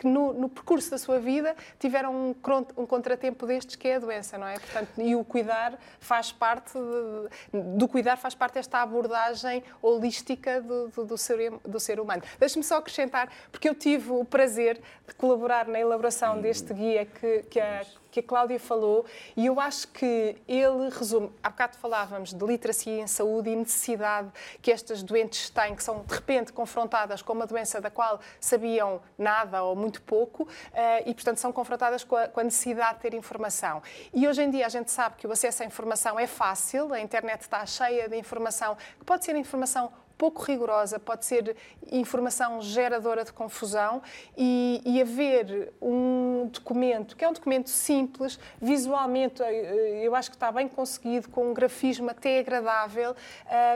que 0.00 0.06
no, 0.06 0.32
no, 0.32 0.48
percurso 0.48 0.90
da 0.90 0.96
sua 0.96 1.18
vida 1.18 1.54
tiveram 1.78 2.14
um, 2.14 2.34
um, 2.78 2.86
contratempo 2.86 3.46
destes 3.46 3.76
que 3.76 3.86
é 3.86 3.96
a 3.96 3.98
doença, 3.98 4.38
não 4.38 4.46
é? 4.46 4.58
Portanto, 4.58 4.88
e 4.96 5.14
o 5.14 5.22
cuidar 5.22 5.78
faz 6.00 6.32
parte 6.32 6.72
de, 6.72 7.60
do 7.76 7.86
cuidar 7.86 8.16
faz 8.16 8.34
parte 8.34 8.54
desta 8.54 8.78
abordagem 8.78 9.62
holística 9.82 10.62
do, 10.62 10.88
do, 10.88 11.04
do 11.04 11.18
ser, 11.18 11.52
do 11.66 11.78
ser 11.78 12.00
humano. 12.00 12.22
Deixe-me 12.38 12.64
só 12.64 12.78
acrescentar, 12.78 13.30
porque 13.52 13.68
eu 13.68 13.74
tive 13.74 14.10
o 14.10 14.24
prazer 14.24 14.80
de 15.06 15.14
colaborar 15.14 15.68
na 15.68 15.78
elaboração 15.78 16.40
deste 16.40 16.72
guia 16.72 17.04
que, 17.04 17.42
que 17.50 17.60
a 17.60 17.84
que 18.10 18.20
a 18.20 18.22
Cláudia 18.22 18.58
falou, 18.58 19.06
e 19.36 19.46
eu 19.46 19.60
acho 19.60 19.88
que 19.88 20.36
ele 20.48 20.90
resume. 20.90 21.30
Há 21.42 21.50
bocado 21.50 21.76
falávamos 21.78 22.34
de 22.34 22.44
literacia 22.44 23.00
em 23.00 23.06
saúde 23.06 23.50
e 23.50 23.56
necessidade 23.56 24.30
que 24.60 24.72
estas 24.72 25.02
doentes 25.02 25.48
têm, 25.50 25.74
que 25.74 25.82
são 25.82 26.02
de 26.02 26.14
repente 26.14 26.52
confrontadas 26.52 27.22
com 27.22 27.32
uma 27.32 27.46
doença 27.46 27.80
da 27.80 27.90
qual 27.90 28.20
sabiam 28.40 29.00
nada 29.16 29.62
ou 29.62 29.76
muito 29.76 29.89
pouco, 29.98 30.46
eh, 30.74 31.08
e 31.08 31.14
portanto 31.14 31.38
são 31.38 31.50
confrontadas 31.50 32.04
com 32.04 32.16
a, 32.16 32.28
com 32.28 32.40
a 32.40 32.44
necessidade 32.44 32.96
de 32.96 33.00
ter 33.00 33.14
informação. 33.14 33.82
E 34.12 34.28
hoje 34.28 34.42
em 34.42 34.50
dia 34.50 34.66
a 34.66 34.68
gente 34.68 34.90
sabe 34.90 35.16
que 35.16 35.26
o 35.26 35.32
acesso 35.32 35.62
à 35.62 35.66
informação 35.66 36.20
é 36.20 36.26
fácil, 36.26 36.92
a 36.92 37.00
internet 37.00 37.40
está 37.40 37.64
cheia 37.64 38.10
de 38.10 38.16
informação, 38.16 38.76
que 38.98 39.04
pode 39.06 39.24
ser 39.24 39.34
informação 39.36 39.90
pouco 40.20 40.42
rigorosa, 40.42 40.98
pode 40.98 41.24
ser 41.24 41.56
informação 41.90 42.60
geradora 42.60 43.24
de 43.24 43.32
confusão 43.32 44.02
e, 44.36 44.82
e 44.84 45.00
haver 45.00 45.72
um 45.80 46.46
documento 46.52 47.16
que 47.16 47.24
é 47.24 47.28
um 47.28 47.32
documento 47.32 47.70
simples, 47.70 48.38
visualmente 48.60 49.42
eh, 49.42 50.02
eu 50.02 50.14
acho 50.14 50.28
que 50.28 50.36
está 50.36 50.52
bem 50.52 50.68
conseguido, 50.68 51.30
com 51.30 51.50
um 51.50 51.54
grafismo 51.54 52.10
até 52.10 52.38
agradável 52.38 53.16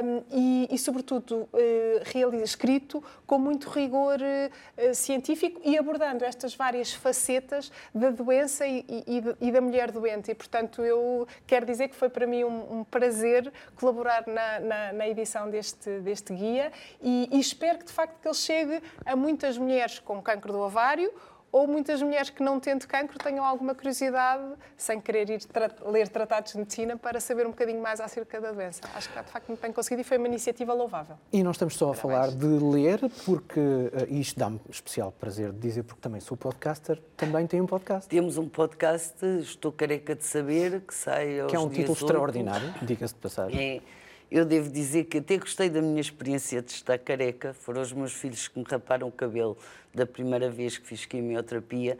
um, 0.04 0.22
e, 0.30 0.68
e, 0.70 0.78
sobretudo, 0.78 1.48
uh, 1.52 2.42
escrito 2.42 3.02
com 3.26 3.38
muito 3.38 3.70
rigor 3.70 4.18
uh, 4.20 4.94
científico 4.94 5.60
e 5.64 5.78
abordando 5.78 6.24
estas 6.24 6.54
várias 6.54 6.92
facetas 6.92 7.72
da 7.94 8.10
doença 8.10 8.66
e, 8.66 8.84
e, 8.88 9.22
e, 9.48 9.52
da 9.52 9.60
mulher 9.62 9.90
doente. 9.90 10.30
E, 10.30 10.34
portanto, 10.34 10.82
eu 10.82 11.26
quero 11.46 11.64
dizer 11.64 11.88
que 11.88 11.96
foi 11.96 12.10
para 12.10 12.26
mim 12.26 12.44
um, 12.44 12.80
um 12.80 12.84
prazer 12.84 13.50
colaborar 13.76 14.24
na, 14.26 14.60
na, 14.60 14.92
na 14.92 15.08
edição 15.08 15.48
deste, 15.48 16.00
deste 16.00 16.33
guia 16.34 16.72
e, 17.00 17.28
e 17.32 17.40
espero 17.40 17.78
que 17.78 17.86
de 17.86 17.92
facto 17.92 18.20
que 18.20 18.28
ele 18.28 18.34
chegue 18.34 18.82
a 19.04 19.16
muitas 19.16 19.56
mulheres 19.56 19.98
com 19.98 20.20
cancro 20.22 20.52
do 20.52 20.58
ovário 20.58 21.12
ou 21.54 21.68
muitas 21.68 22.02
mulheres 22.02 22.30
que 22.30 22.42
não 22.42 22.58
tendo 22.58 22.84
cancro 22.84 23.16
tenham 23.16 23.44
alguma 23.44 23.76
curiosidade, 23.76 24.42
sem 24.76 25.00
querer 25.00 25.30
ir 25.30 25.44
tra 25.44 25.70
ler 25.86 26.08
tratados 26.08 26.50
de 26.50 26.58
medicina, 26.58 26.96
para 26.96 27.20
saber 27.20 27.46
um 27.46 27.50
bocadinho 27.50 27.80
mais 27.80 28.00
acerca 28.00 28.40
da 28.40 28.50
doença. 28.50 28.80
Acho 28.92 29.08
que 29.08 29.22
de 29.22 29.30
facto 29.30 29.46
muito 29.46 29.60
bem 29.60 29.72
conseguido 29.72 30.00
e 30.00 30.04
foi 30.04 30.18
uma 30.18 30.26
iniciativa 30.26 30.74
louvável. 30.74 31.16
E 31.32 31.44
não 31.44 31.52
estamos 31.52 31.76
só 31.76 31.92
a 31.92 31.94
falar 31.94 32.32
de 32.32 32.44
ler, 32.44 32.98
porque 33.24 33.60
e 34.08 34.20
isto 34.20 34.36
dá-me 34.36 34.60
especial 34.68 35.12
prazer 35.12 35.52
de 35.52 35.60
dizer, 35.60 35.84
porque 35.84 36.00
também 36.00 36.20
sou 36.20 36.36
podcaster, 36.36 37.00
também 37.16 37.46
tenho 37.46 37.62
um 37.62 37.68
podcast. 37.68 38.08
Temos 38.08 38.36
um 38.36 38.48
podcast, 38.48 39.24
Estou 39.40 39.70
Careca 39.70 40.16
de 40.16 40.24
Saber, 40.24 40.80
que 40.80 40.92
sai 40.92 41.38
aos 41.38 41.52
Que 41.52 41.56
é 41.56 41.60
um 41.60 41.68
título 41.68 41.90
8. 41.90 42.04
extraordinário, 42.04 42.74
diga-se 42.82 43.14
de 43.14 43.20
passagem. 43.20 43.76
É 43.76 44.03
eu 44.30 44.44
devo 44.44 44.70
dizer 44.70 45.04
que 45.04 45.18
até 45.18 45.36
gostei 45.36 45.68
da 45.68 45.80
minha 45.80 46.00
experiência 46.00 46.60
de 46.60 46.72
estar 46.72 46.98
careca. 46.98 47.54
Foram 47.54 47.82
os 47.82 47.92
meus 47.92 48.12
filhos 48.12 48.48
que 48.48 48.58
me 48.58 48.64
raparam 48.68 49.08
o 49.08 49.12
cabelo 49.12 49.56
da 49.94 50.06
primeira 50.06 50.50
vez 50.50 50.78
que 50.78 50.86
fiz 50.86 51.04
quimioterapia. 51.06 51.98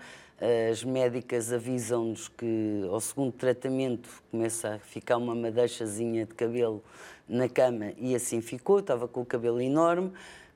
As 0.71 0.83
médicas 0.83 1.53
avisam-nos 1.53 2.29
que 2.29 2.87
ao 2.91 3.01
segundo 3.01 3.33
tratamento 3.33 4.09
começa 4.31 4.75
a 4.75 4.79
ficar 4.79 5.17
uma 5.17 5.35
madeixazinha 5.35 6.27
de 6.27 6.35
cabelo 6.35 6.83
na 7.29 7.49
cama 7.49 7.93
e 7.97 8.15
assim 8.15 8.41
ficou. 8.41 8.81
Estava 8.81 9.07
com 9.07 9.21
o 9.21 9.27
cabelo 9.27 9.61
enorme 9.61 10.13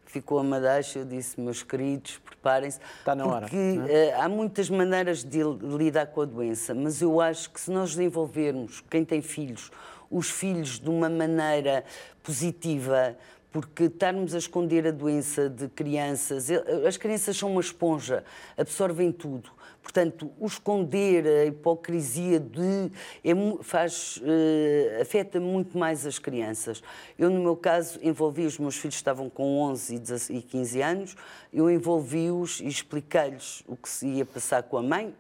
ficou 0.08 0.38
a 0.38 0.42
madeixa, 0.42 1.00
eu 1.00 1.04
disse, 1.04 1.40
meus 1.40 1.62
queridos, 1.62 2.18
preparem-se. 2.24 2.80
Está 2.98 3.14
na 3.14 3.26
hora. 3.26 3.40
Porque 3.42 3.56
é? 3.56 4.16
uh, 4.16 4.22
há 4.22 4.28
muitas 4.28 4.68
maneiras 4.70 5.22
de 5.22 5.40
lidar 5.42 6.06
com 6.06 6.22
a 6.22 6.24
doença, 6.24 6.74
mas 6.74 7.00
eu 7.02 7.20
acho 7.20 7.50
que 7.50 7.60
se 7.60 7.70
nós 7.70 7.90
desenvolvermos, 7.90 8.82
quem 8.90 9.04
tem 9.04 9.20
filhos, 9.20 9.70
os 10.10 10.30
filhos 10.30 10.78
de 10.78 10.88
uma 10.88 11.08
maneira 11.08 11.84
positiva, 12.22 13.16
porque 13.50 13.84
estarmos 13.84 14.34
a 14.34 14.38
esconder 14.38 14.86
a 14.86 14.90
doença 14.90 15.48
de 15.48 15.68
crianças, 15.68 16.48
as 16.86 16.96
crianças 16.96 17.36
são 17.36 17.50
uma 17.50 17.60
esponja, 17.60 18.24
absorvem 18.56 19.10
tudo. 19.10 19.58
Portanto, 19.82 20.30
o 20.38 20.46
esconder, 20.46 21.26
a 21.26 21.44
hipocrisia 21.46 22.38
de 22.38 22.92
é, 23.24 23.32
faz, 23.62 24.18
uh, 24.18 25.00
afeta 25.00 25.40
muito 25.40 25.78
mais 25.78 26.04
as 26.04 26.18
crianças. 26.18 26.82
Eu, 27.18 27.30
no 27.30 27.40
meu 27.40 27.56
caso, 27.56 27.98
envolvi 28.02 28.44
os 28.44 28.58
meus 28.58 28.76
filhos, 28.76 28.96
estavam 28.96 29.30
com 29.30 29.62
11 29.62 30.02
e 30.28 30.42
15 30.42 30.82
anos, 30.82 31.16
eu 31.50 31.70
envolvi-os 31.70 32.60
e 32.60 32.66
expliquei-lhes 32.66 33.62
o 33.66 33.76
que 33.76 33.88
se 33.88 34.06
ia 34.06 34.26
passar 34.26 34.62
com 34.64 34.76
a 34.76 34.82
mãe, 34.82 35.14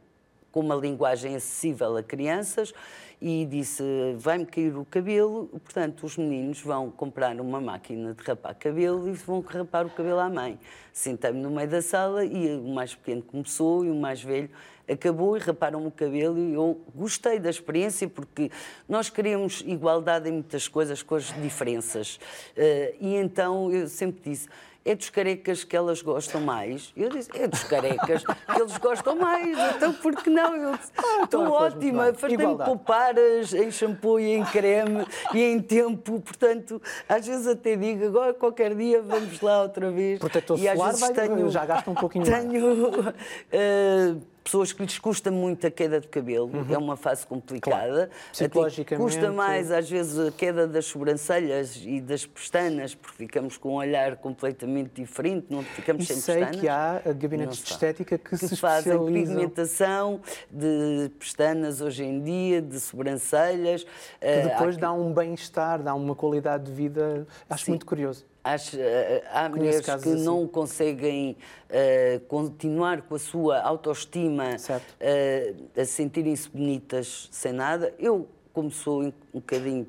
com 0.52 0.60
uma 0.60 0.74
linguagem 0.74 1.34
acessível 1.34 1.96
a 1.96 2.02
crianças 2.02 2.74
e 3.20 3.44
disse: 3.46 3.82
vai-me 4.16 4.46
cair 4.46 4.76
o 4.76 4.84
cabelo, 4.84 5.46
portanto, 5.64 6.04
os 6.04 6.16
meninos 6.16 6.60
vão 6.60 6.90
comprar 6.90 7.38
uma 7.40 7.60
máquina 7.60 8.14
de 8.14 8.22
rapar 8.22 8.54
cabelo 8.54 9.08
e 9.08 9.12
vão 9.12 9.40
rapar 9.40 9.86
o 9.86 9.90
cabelo 9.90 10.20
à 10.20 10.28
mãe. 10.28 10.58
Sentei-me 10.92 11.40
no 11.40 11.50
meio 11.50 11.68
da 11.68 11.82
sala 11.82 12.24
e 12.24 12.56
o 12.56 12.68
mais 12.68 12.94
pequeno 12.94 13.22
começou 13.22 13.84
e 13.84 13.90
o 13.90 13.94
mais 13.94 14.22
velho 14.22 14.50
acabou 14.88 15.36
e 15.36 15.40
raparam 15.40 15.86
o 15.86 15.90
cabelo 15.90 16.38
e 16.38 16.54
eu 16.54 16.80
gostei 16.94 17.38
da 17.38 17.50
experiência 17.50 18.08
porque 18.08 18.50
nós 18.88 19.10
queremos 19.10 19.62
igualdade 19.66 20.28
em 20.28 20.32
muitas 20.32 20.66
coisas 20.66 21.02
com 21.02 21.14
as 21.14 21.26
diferenças. 21.42 22.18
Eh, 22.56 22.94
e 22.98 23.14
então 23.14 23.70
eu 23.70 23.86
sempre 23.86 24.30
disse, 24.30 24.48
é 24.84 24.94
dos 24.94 25.10
carecas 25.10 25.64
que 25.64 25.76
elas 25.76 26.00
gostam 26.00 26.40
mais. 26.40 26.92
Eu 26.96 27.08
disse, 27.08 27.30
é 27.34 27.46
dos 27.46 27.62
carecas 27.64 28.24
que 28.24 28.60
eles 28.60 28.78
gostam 28.78 29.16
mais. 29.16 29.56
Então, 29.76 29.92
por 29.92 30.16
que 30.16 30.30
não? 30.30 30.56
Eu 30.56 30.76
disse, 30.76 30.92
ah, 30.96 31.24
estou 31.24 31.50
ótima, 31.50 32.14
fartei-me 32.14 32.56
poupar 32.56 33.14
em 33.18 33.70
shampoo 33.70 34.18
e 34.18 34.32
em 34.32 34.44
creme 34.44 35.06
e 35.34 35.42
em 35.42 35.60
tempo. 35.60 36.20
Portanto, 36.20 36.80
às 37.08 37.26
vezes 37.26 37.46
até 37.46 37.76
digo, 37.76 38.06
agora 38.06 38.32
qualquer 38.32 38.74
dia 38.74 39.02
vamos 39.02 39.40
lá 39.40 39.62
outra 39.62 39.90
vez. 39.90 40.18
Protetor 40.18 40.58
e 40.58 40.68
às 40.68 40.76
solar 40.76 40.92
vezes 40.92 41.14
vai, 41.14 41.28
tenho, 41.28 41.50
já 41.50 41.66
gasta 41.66 41.90
um 41.90 41.94
pouquinho 41.94 42.24
tenho, 42.24 42.36
mais. 42.36 42.52
Tenho... 42.52 44.14
Uh, 44.16 44.37
pessoas 44.48 44.72
que 44.72 44.82
lhes 44.82 44.98
custa 44.98 45.30
muito 45.30 45.66
a 45.66 45.70
queda 45.70 46.00
de 46.00 46.08
cabelo, 46.08 46.50
uhum. 46.52 46.74
é 46.74 46.78
uma 46.78 46.96
fase 46.96 47.26
complicada. 47.26 48.06
Claro. 48.06 48.10
Psicologicamente. 48.32 49.04
custa 49.04 49.30
mais, 49.30 49.70
às 49.70 49.88
vezes, 49.88 50.18
a 50.18 50.32
queda 50.32 50.66
das 50.66 50.86
sobrancelhas 50.86 51.78
e 51.84 52.00
das 52.00 52.24
pestanas, 52.24 52.94
porque 52.94 53.16
ficamos 53.18 53.58
com 53.58 53.74
um 53.74 53.74
olhar 53.74 54.16
completamente 54.16 55.02
diferente, 55.02 55.46
não 55.50 55.62
ficamos 55.62 56.04
e 56.04 56.06
sem 56.06 56.16
sei 56.16 56.34
pestanas. 56.36 56.60
que 56.60 56.68
há 56.68 57.02
gabinetes 57.14 57.58
de 57.58 57.70
estética 57.70 58.16
que, 58.16 58.30
que 58.30 58.36
se 58.38 58.56
fazem 58.56 58.94
especializam... 58.94 59.34
pigmentação 59.34 60.20
de 60.50 61.10
pestanas 61.18 61.82
hoje 61.82 62.04
em 62.04 62.22
dia, 62.22 62.62
de 62.62 62.80
sobrancelhas. 62.80 63.84
Que 64.18 64.48
depois 64.48 64.76
uh, 64.76 64.80
dá 64.80 64.92
um 64.92 65.12
bem-estar, 65.12 65.82
dá 65.82 65.94
uma 65.94 66.14
qualidade 66.14 66.64
de 66.64 66.72
vida, 66.72 67.26
acho 67.50 67.66
Sim. 67.66 67.72
muito 67.72 67.84
curioso. 67.84 68.24
Acho, 68.48 68.78
eh, 68.80 69.22
há 69.30 69.46
mulheres 69.46 69.82
que 69.82 69.90
assim. 69.90 70.24
não 70.24 70.48
conseguem 70.48 71.36
uh, 71.68 72.20
continuar 72.20 73.02
com 73.02 73.14
a 73.14 73.18
sua 73.18 73.60
autoestima, 73.60 74.44
uh, 74.56 75.80
a 75.80 75.84
sentirem-se 75.84 76.48
bonitas 76.48 77.28
sem 77.30 77.52
nada. 77.52 77.92
Eu, 77.98 78.26
como 78.54 78.70
sou 78.70 79.02
um 79.02 79.12
bocadinho 79.34 79.86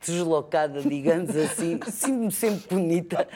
deslocada, 0.00 0.82
digamos 0.82 1.30
assim, 1.36 1.78
sinto-me 1.88 2.32
sempre 2.32 2.74
bonita 2.74 3.28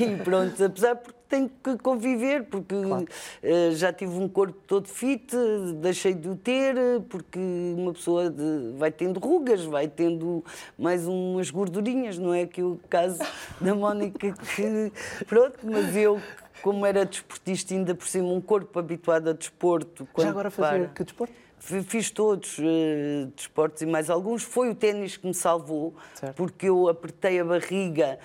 e 0.00 0.16
pronto, 0.24 0.64
apesar 0.64 0.96
porque 0.96 1.18
tenho 1.28 1.50
que 1.62 1.76
conviver, 1.76 2.44
porque 2.44 2.74
claro. 2.74 3.04
uh, 3.04 3.76
já 3.76 3.92
tive 3.92 4.12
um 4.12 4.28
corpo 4.28 4.58
todo 4.66 4.88
fit, 4.88 5.36
deixei 5.76 6.14
de 6.14 6.28
o 6.28 6.34
ter, 6.34 6.74
porque 7.08 7.38
uma 7.76 7.92
pessoa 7.92 8.30
de, 8.30 8.72
vai 8.76 8.90
tendo 8.90 9.20
rugas, 9.20 9.64
vai 9.64 9.86
tendo 9.86 10.42
mais 10.78 11.06
umas 11.06 11.50
gordurinhas, 11.50 12.16
não 12.18 12.32
é 12.32 12.46
que 12.46 12.62
o 12.62 12.80
caso 12.88 13.18
da 13.60 13.74
Mónica 13.74 14.32
que 14.32 14.92
pronto, 15.26 15.58
mas 15.64 15.96
eu 15.96 16.20
como 16.62 16.84
era 16.84 17.04
desportista 17.04 17.74
ainda 17.74 17.94
por 17.94 18.06
cima 18.06 18.28
um 18.28 18.40
corpo 18.40 18.78
habituado 18.78 19.30
a 19.30 19.32
desporto. 19.32 20.08
Já 20.18 20.28
agora 20.28 20.50
fazer 20.50 20.86
para, 20.86 20.88
que 20.88 21.04
desporto? 21.04 21.34
Fiz 21.60 22.10
todos 22.10 22.58
uh, 22.58 23.26
desportos 23.34 23.82
e 23.82 23.86
mais 23.86 24.08
alguns. 24.08 24.42
Foi 24.42 24.70
o 24.70 24.74
ténis 24.74 25.16
que 25.16 25.26
me 25.26 25.34
salvou, 25.34 25.94
certo. 26.14 26.36
porque 26.36 26.68
eu 26.68 26.88
apertei 26.88 27.40
a 27.40 27.44
barriga 27.44 28.18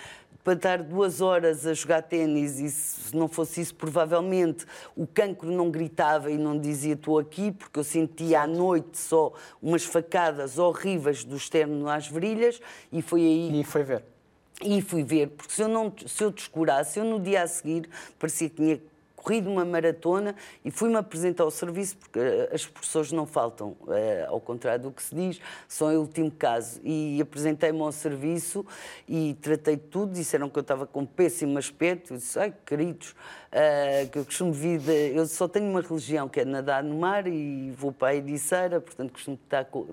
para 0.44 0.54
estar 0.54 0.84
duas 0.84 1.22
horas 1.22 1.66
a 1.66 1.74
jogar 1.74 2.02
ténis 2.02 2.60
e 2.60 2.70
se 2.70 3.16
não 3.16 3.30
fosse 3.30 3.62
isso, 3.62 3.74
provavelmente 3.76 4.66
o 4.96 5.08
cancro 5.08 5.50
não 5.50 5.72
gritava 5.72 6.30
e 6.30 6.38
não 6.38 6.60
dizia 6.60 6.94
estou 6.94 7.18
aqui, 7.18 7.52
porque 7.52 7.80
eu 7.80 7.84
sentia 7.84 8.42
à 8.42 8.48
noite 8.48 8.98
só 8.98 9.32
umas 9.62 9.86
facadas 9.86 10.58
horríveis 10.58 11.24
do 11.24 11.38
externo 11.38 11.88
às 11.88 12.08
virilhas 12.08 12.60
e 12.92 13.02
foi 13.02 13.22
aí... 13.22 13.62
E 13.62 13.64
foi 13.64 13.84
ver. 13.84 14.13
E 14.62 14.82
fui 14.82 15.04
ver, 15.04 15.30
porque 15.30 15.54
se 15.54 15.62
eu, 15.62 15.68
não, 15.68 15.92
se 16.06 16.24
eu 16.24 16.32
descurasse, 16.32 17.00
eu 17.00 17.06
no 17.06 17.20
dia 17.20 17.44
a 17.44 17.48
seguir 17.48 17.90
parecia 18.20 18.50
que 18.50 18.56
tinha 18.56 18.80
corrido 19.24 19.50
uma 19.50 19.64
maratona 19.64 20.36
e 20.66 20.70
fui-me 20.70 20.98
apresentar 20.98 21.44
ao 21.44 21.52
serviço, 21.52 21.96
porque 21.96 22.20
eh, 22.20 22.50
as 22.54 22.66
professores 22.66 23.12
não 23.14 23.26
faltam, 23.26 23.76
é, 23.90 24.26
ao 24.28 24.40
contrário 24.40 24.84
do 24.84 24.92
que 24.92 25.02
se 25.02 25.16
diz, 25.16 25.40
são 25.68 25.92
em 25.92 25.96
último 25.96 26.30
caso. 26.30 26.82
E 26.84 27.22
apresentei-me 27.22 27.80
ao 27.82 27.92
serviço 27.94 28.66
e 29.08 29.36
tratei 29.42 29.78
tudo, 29.78 30.12
disseram 30.14 30.50
que 30.50 30.60
eu 30.60 30.62
estava 30.62 30.86
com 30.86 31.06
péssimo 31.06 31.58
aspecto, 31.58 32.14
eu 32.14 32.18
disse, 32.18 32.38
ai, 32.38 32.54
queridos, 32.66 33.12
uh, 33.12 34.10
que 34.12 34.20
eu 34.20 34.26
costumo 34.26 34.52
vir, 34.52 34.80
de, 34.80 35.16
eu 35.16 35.26
só 35.26 35.48
tenho 35.48 35.70
uma 35.70 35.82
religião, 35.82 36.28
que 36.28 36.42
é 36.42 36.46
nadar 36.46 36.84
no 36.84 36.96
mar 37.00 37.26
e 37.26 37.72
vou 37.72 37.94
para 37.94 38.10
a 38.10 38.16
Ericeira, 38.16 38.82
portanto 38.82 39.14
costumo 39.14 39.40
estar 39.42 39.64
com... 39.66 39.88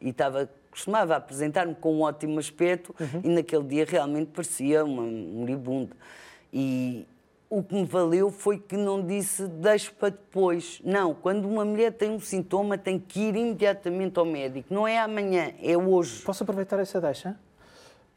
E 0.00 0.08
estava 0.08 0.50
costumava 0.72 1.14
apresentar-me 1.14 1.74
com 1.74 1.94
um 1.94 2.00
ótimo 2.00 2.40
aspecto 2.40 2.92
uhum. 2.98 3.20
e 3.22 3.28
naquele 3.28 3.64
dia 3.64 3.86
realmente 3.88 4.32
parecia 4.32 4.84
uma 4.84 5.02
moribunda. 5.02 5.94
E, 6.52 7.06
o 7.52 7.62
que 7.62 7.74
me 7.74 7.84
valeu 7.84 8.30
foi 8.30 8.58
que 8.58 8.78
não 8.78 9.04
disse 9.04 9.46
deixe 9.46 9.90
para 9.90 10.08
depois. 10.08 10.80
Não, 10.82 11.12
quando 11.12 11.46
uma 11.46 11.66
mulher 11.66 11.92
tem 11.92 12.10
um 12.10 12.18
sintoma, 12.18 12.78
tem 12.78 12.98
que 12.98 13.20
ir 13.20 13.36
imediatamente 13.36 14.18
ao 14.18 14.24
médico. 14.24 14.72
Não 14.72 14.88
é 14.88 14.98
amanhã, 14.98 15.52
é 15.62 15.76
hoje. 15.76 16.22
Posso 16.22 16.44
aproveitar 16.44 16.78
essa 16.78 16.98
deixa? 16.98 17.38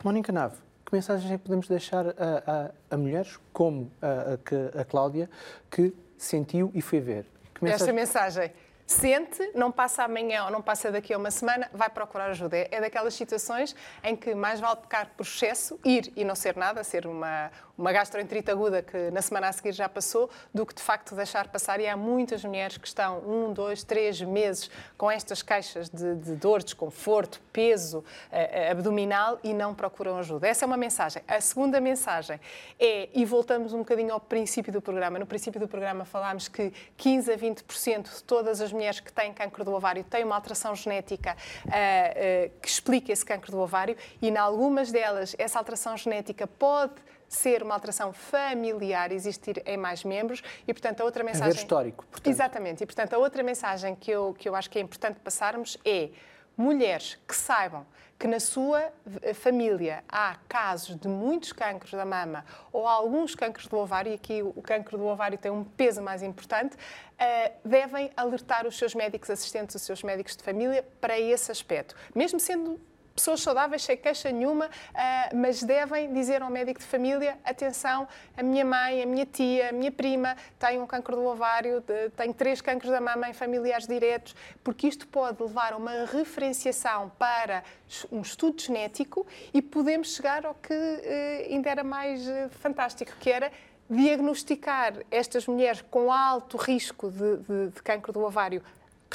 Mónica 0.02 0.32
Nave, 0.32 0.56
que 0.86 0.94
mensagem 0.94 1.34
é 1.34 1.38
que 1.38 1.44
podemos 1.44 1.68
deixar 1.68 2.08
a, 2.08 2.14
a, 2.48 2.72
a 2.92 2.98
mulheres 2.98 3.38
como 3.52 3.92
a, 4.02 4.80
a, 4.80 4.86
Cláudia, 4.86 5.30
que 5.70 5.94
sentiu 6.18 6.72
e 6.74 6.82
foi 6.82 7.02
ver? 7.02 7.26
Mensagem... 7.62 7.84
Esta 7.84 7.94
mensagem 7.94 8.52
sente, 8.86 9.52
não 9.56 9.72
passa 9.72 10.04
amanhã 10.04 10.46
ou 10.46 10.52
não 10.52 10.62
passa 10.62 10.92
daqui 10.92 11.14
a 11.14 11.18
uma 11.18 11.32
semana, 11.32 11.70
vai 11.74 11.90
procurar 11.90 12.30
ajuda. 12.30 12.58
É 12.58 12.80
daquelas 12.80 13.14
situações 13.14 13.76
em 14.04 14.16
que 14.16 14.36
mais 14.36 14.60
vale 14.60 14.78
pecar 14.78 15.10
por 15.16 15.24
excesso, 15.24 15.80
ir 15.84 16.12
e 16.16 16.24
não 16.24 16.36
ser 16.36 16.56
nada, 16.56 16.84
ser 16.84 17.08
uma, 17.08 17.52
uma 17.78 17.92
gastroenterite 17.92 18.52
aguda 18.52 18.82
que 18.82 19.10
na 19.12 19.22
semana 19.22 19.50
a 19.50 19.52
seguir 19.52 19.74
já 19.74 19.90
passou, 19.90 20.30
do 20.54 20.66
que 20.66 20.74
de 20.74 20.82
facto 20.82 21.16
deixar 21.16 21.48
passar. 21.48 21.80
E 21.80 21.88
há 21.88 21.98
muitas 21.98 22.44
mulheres 22.44 22.78
que 22.78 22.88
estão 22.88 23.20
um, 23.20 23.54
dois, 23.54 23.84
três 23.84 24.22
meses 24.22 24.70
com 24.98 25.10
estas 25.10 25.42
queixas 25.42 25.90
de, 25.90 26.16
de 26.16 26.36
dor, 26.36 26.62
desconforto, 26.62 27.42
peso 27.52 28.04
eh, 28.32 28.70
abdominal 28.70 29.40
e 29.44 29.54
não 29.54 29.74
procuram 29.74 30.18
ajuda. 30.20 30.48
Essa 30.48 30.66
é 30.66 30.68
uma 30.68 30.78
mensagem. 30.78 31.24
A 31.28 31.42
segunda 31.42 31.82
mensagem 31.82 32.40
é, 32.80 33.10
e 33.14 33.26
voltamos 33.26 33.74
um 33.74 33.80
bocadinho 33.80 34.14
ao 34.14 34.20
princípio 34.20 34.72
do 34.72 34.82
programa. 34.82 35.18
No 35.18 35.26
princípio 35.26 35.60
do 35.60 35.68
programa 35.68 36.06
falámos 36.06 36.48
que 36.48 36.72
15 36.98 37.34
a 37.34 37.38
20% 37.38 38.16
de 38.18 38.24
todas 38.24 38.62
as 38.62 38.72
mulheres 38.76 39.00
que 39.00 39.12
têm 39.12 39.34
cancro 39.34 39.64
do 39.64 39.74
ovário 39.74 40.04
têm 40.04 40.24
uma 40.24 40.36
alteração 40.36 40.76
genética 40.76 41.36
uh, 41.66 41.68
uh, 41.68 42.52
que 42.62 42.68
explica 42.68 43.12
esse 43.12 43.26
cancro 43.26 43.52
do 43.52 43.60
ovário 43.60 43.96
e, 44.22 44.30
em 44.30 44.38
algumas 44.38 44.92
delas, 44.92 45.36
essa 45.38 45.58
alteração 45.58 45.98
genética 45.98 46.46
pode 46.46 46.94
ser 47.28 47.64
uma 47.64 47.74
alteração 47.74 48.14
familiar, 48.14 49.12
existir 49.12 49.62
em 49.66 49.78
mais 49.78 50.04
membros 50.04 50.44
e, 50.68 50.74
portanto, 50.74 51.02
a 51.02 51.04
outra 51.04 51.24
mensagem... 51.24 51.48
Haver 51.48 51.58
histórico, 51.58 52.06
portanto. 52.06 52.32
Exatamente. 52.32 52.84
E, 52.84 52.86
portanto, 52.86 53.14
a 53.14 53.18
outra 53.18 53.42
mensagem 53.44 53.96
que 53.96 54.12
eu, 54.12 54.34
que 54.38 54.48
eu 54.48 54.56
acho 54.56 54.70
que 54.70 54.78
é 54.78 54.82
importante 54.82 55.20
passarmos 55.20 55.78
é 55.84 56.10
mulheres 56.58 57.18
que 57.28 57.36
saibam 57.36 57.86
que 58.18 58.28
na 58.28 58.40
sua 58.40 58.92
eh, 59.22 59.34
família 59.34 60.04
há 60.08 60.38
casos 60.48 60.96
de 60.96 61.08
muitos 61.08 61.52
cancros 61.52 61.92
da 61.92 62.06
mama 62.06 62.46
ou 62.72 62.88
alguns 62.88 63.36
cancros 63.36 63.68
do 63.68 63.78
ovário, 63.78 64.12
e 64.12 64.16
aqui 64.16 64.42
o 64.42 64.62
cancro 64.62 64.98
do 64.98 65.06
ovário 65.06 65.38
tem 65.38 65.52
um 65.52 65.64
peso 65.64 66.02
mais 66.02 66.24
importante, 66.24 66.78
eh, 67.18 67.52
devem 67.64 68.10
alertar 68.16 68.66
os 68.66 68.78
seus 68.78 68.96
médicos 68.96 69.30
assistentes, 69.30 69.76
os 69.76 69.82
seus 69.82 70.02
médicos 70.02 70.36
de 70.36 70.44
família 70.44 70.84
para 71.02 71.20
esse 71.20 71.52
aspecto. 71.52 71.96
Mesmo 72.14 72.40
sendo 72.40 72.80
pessoas 73.16 73.42
saudáveis 73.42 73.82
sem 73.84 73.96
queixa 73.96 74.30
nenhuma, 74.32 74.70
ah, 74.94 75.30
mas 75.34 75.64
devem 75.64 76.12
dizer 76.12 76.42
ao 76.42 76.50
médico 76.50 76.80
de 76.80 76.86
família: 76.86 77.38
atenção, 77.46 78.08
a 78.36 78.44
minha 78.44 78.66
mãe, 78.66 79.02
a 79.02 79.06
minha 79.06 79.26
tia, 79.26 79.70
a 79.70 79.72
minha 79.72 79.92
prima 79.92 80.36
tem 80.60 80.82
um 80.82 80.86
cancro 80.86 81.16
do 81.16 81.26
ovário, 81.26 81.84
tem 82.16 82.34
três 82.34 82.60
cancros 82.60 82.92
da 82.92 83.00
mama 83.00 83.30
em 83.30 83.34
familiares 83.34 83.88
diretos, 83.88 84.36
porque 84.64 84.88
isto 84.88 85.08
pode 85.08 85.42
levar 85.42 85.74
a 85.74 85.78
uma 85.78 86.06
referenciação 86.06 87.10
para 87.18 87.64
um 88.12 88.22
estudo 88.22 88.62
genético 88.62 89.26
e 89.54 89.62
podemos 89.62 90.14
chegar 90.14 90.46
ao 90.46 90.54
que 90.54 90.74
eh, 90.74 91.48
ainda 91.50 91.70
era 91.70 91.84
mais 91.84 92.28
eh, 92.28 92.50
fantástico, 92.50 93.14
que 93.20 93.30
era 93.30 93.52
diagnosticar 93.90 94.94
estas 95.10 95.48
mulheres 95.48 95.82
com 95.90 96.12
alto 96.12 96.58
risco 96.58 97.10
de, 97.10 97.38
de, 97.38 97.68
de 97.70 97.84
cancro 97.84 98.12
do 98.12 98.22
ovário 98.24 98.62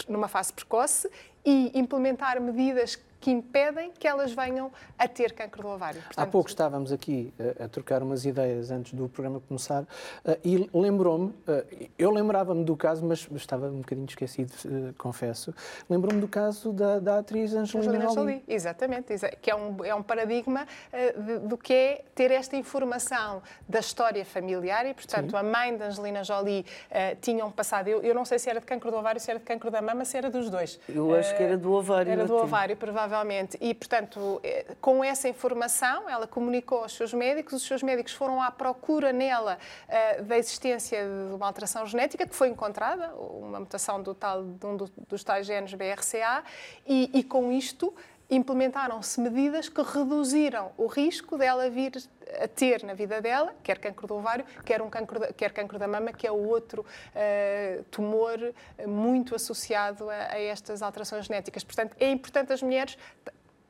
numa 0.08 0.28
fase 0.28 0.52
precoce 0.52 1.10
e 1.44 1.70
implementar 1.78 2.40
medidas 2.40 2.98
que 3.20 3.30
impedem 3.30 3.92
que 3.92 4.09
elas 4.09 4.33
venham 4.33 4.72
a 4.98 5.06
ter 5.06 5.33
cancro 5.33 5.62
do 5.62 5.68
ovário. 5.68 6.00
Portanto, 6.00 6.18
Há 6.18 6.26
pouco 6.26 6.48
estávamos 6.48 6.90
aqui 6.90 7.33
a, 7.61 7.64
a, 7.64 7.68
trocar 7.68 8.02
umas 8.02 8.24
ideias 8.24 8.70
antes 8.70 8.94
do 8.94 9.09
programa 9.09 9.40
começar 9.46 9.83
uh, 9.83 9.87
e 10.42 10.68
lembrou-me, 10.72 11.26
uh, 11.26 11.88
eu 11.98 12.11
lembrava-me 12.11 12.64
do 12.64 12.74
caso, 12.76 13.04
mas 13.04 13.28
estava 13.33 13.66
um 13.66 13.80
bocadinho 13.80 14.06
esquecido, 14.06 14.52
confesso, 14.96 15.54
lembrou-me 15.88 16.20
do 16.20 16.28
caso 16.28 16.72
da, 16.72 16.98
da 16.98 17.18
atriz 17.18 17.52
Angelina, 17.52 17.90
Angelina 17.90 18.14
Jolie. 18.14 18.35
Jolie. 18.37 18.44
Exatamente, 18.48 19.14
que 19.42 19.50
é 19.50 19.54
um, 19.54 19.85
é 19.85 19.94
um 19.94 20.02
paradigma 20.02 20.66
do 21.46 21.59
que 21.59 21.72
é 21.72 22.04
ter 22.14 22.30
esta 22.30 22.56
informação 22.56 23.42
da 23.68 23.80
história 23.80 24.24
familiar 24.24 24.87
e, 24.87 24.94
portanto, 24.94 25.30
Sim. 25.30 25.37
a 25.37 25.42
mãe 25.42 25.76
da 25.76 25.87
Angelina 25.87 26.24
Jolie 26.24 26.64
tinha 27.20 27.44
um 27.44 27.50
passado, 27.50 27.88
eu, 27.88 28.02
eu, 28.02 28.14
não 28.14 28.24
sei 28.24 28.38
se 28.38 28.48
era 28.48 28.61
de 28.61 28.66
cancro 28.66 28.90
do 28.90 28.96
ovário, 28.96 29.20
se 29.20 29.30
era 29.30 29.38
de 29.38 29.44
cancro 29.44 29.70
da 29.70 29.83
mama, 29.83 30.04
se 30.04 30.16
era 30.16 30.30
dos 30.30 30.48
dois. 30.48 30.78
Eu 30.88 31.14
acho 31.14 31.37
que 31.37 31.42
era 31.42 31.56
do 31.56 31.72
ovário. 31.72 32.12
Era 32.12 32.26
do 32.26 32.37
ovário, 32.37 32.76
provavelmente 32.76 33.10
provavelmente. 33.11 33.59
E, 33.61 33.75
portanto, 33.75 34.40
eh, 34.44 34.64
com 34.81 35.03
essa 35.03 35.29
informação, 35.29 36.09
ela 36.09 36.29
comunicou 36.29 36.83
aos 36.83 36.92
seus 36.92 37.12
médicos, 37.12 37.55
os 37.55 37.62
seus 37.64 37.83
médicos 37.83 38.12
foram 38.12 38.40
à 38.40 38.53
procura 38.53 39.12
nela 39.12 39.59
uh, 39.88 40.23
da 40.23 40.38
existência 40.38 41.05
de 41.05 41.35
uma 41.35 41.46
alteração 41.46 41.85
genética 41.87 42.25
que 42.25 42.35
foi 42.35 42.49
encontrada, 42.49 43.12
uma 43.16 43.59
mutação 43.59 44.01
do 44.01 44.14
tal, 44.14 44.44
de 44.44 44.64
um 44.64 44.77
dos 45.09 45.25
tais 45.25 45.44
genes 45.44 45.75
BRCA, 45.75 46.44
e, 46.87 47.11
e 47.12 47.25
com 47.25 47.51
isto 47.51 47.92
implementaram-se 48.30 49.20
medidas 49.20 49.68
que 49.68 49.82
reduziram 49.82 50.70
o 50.76 50.86
risco 50.86 51.36
dela 51.36 51.68
vir 51.68 51.92
a 52.40 52.46
ter 52.46 52.84
na 52.84 52.94
vida 52.94 53.20
dela, 53.20 53.52
quer 53.62 53.78
cancro 53.78 54.06
do 54.06 54.14
ovário, 54.14 54.44
quer, 54.64 54.80
um 54.80 54.88
cancro, 54.88 55.18
da, 55.18 55.32
quer 55.32 55.52
cancro 55.52 55.78
da 55.78 55.88
mama, 55.88 56.12
que 56.12 56.26
é 56.26 56.30
o 56.30 56.48
outro 56.48 56.82
uh, 56.82 57.82
tumor 57.84 58.38
muito 58.86 59.34
associado 59.34 60.08
a, 60.08 60.14
a, 60.14 60.40
estas 60.40 60.80
alterações 60.80 61.26
genéticas. 61.26 61.64
Portanto, 61.64 61.96
é 61.98 62.10
importante 62.10 62.52
as 62.52 62.62
mulheres 62.62 62.96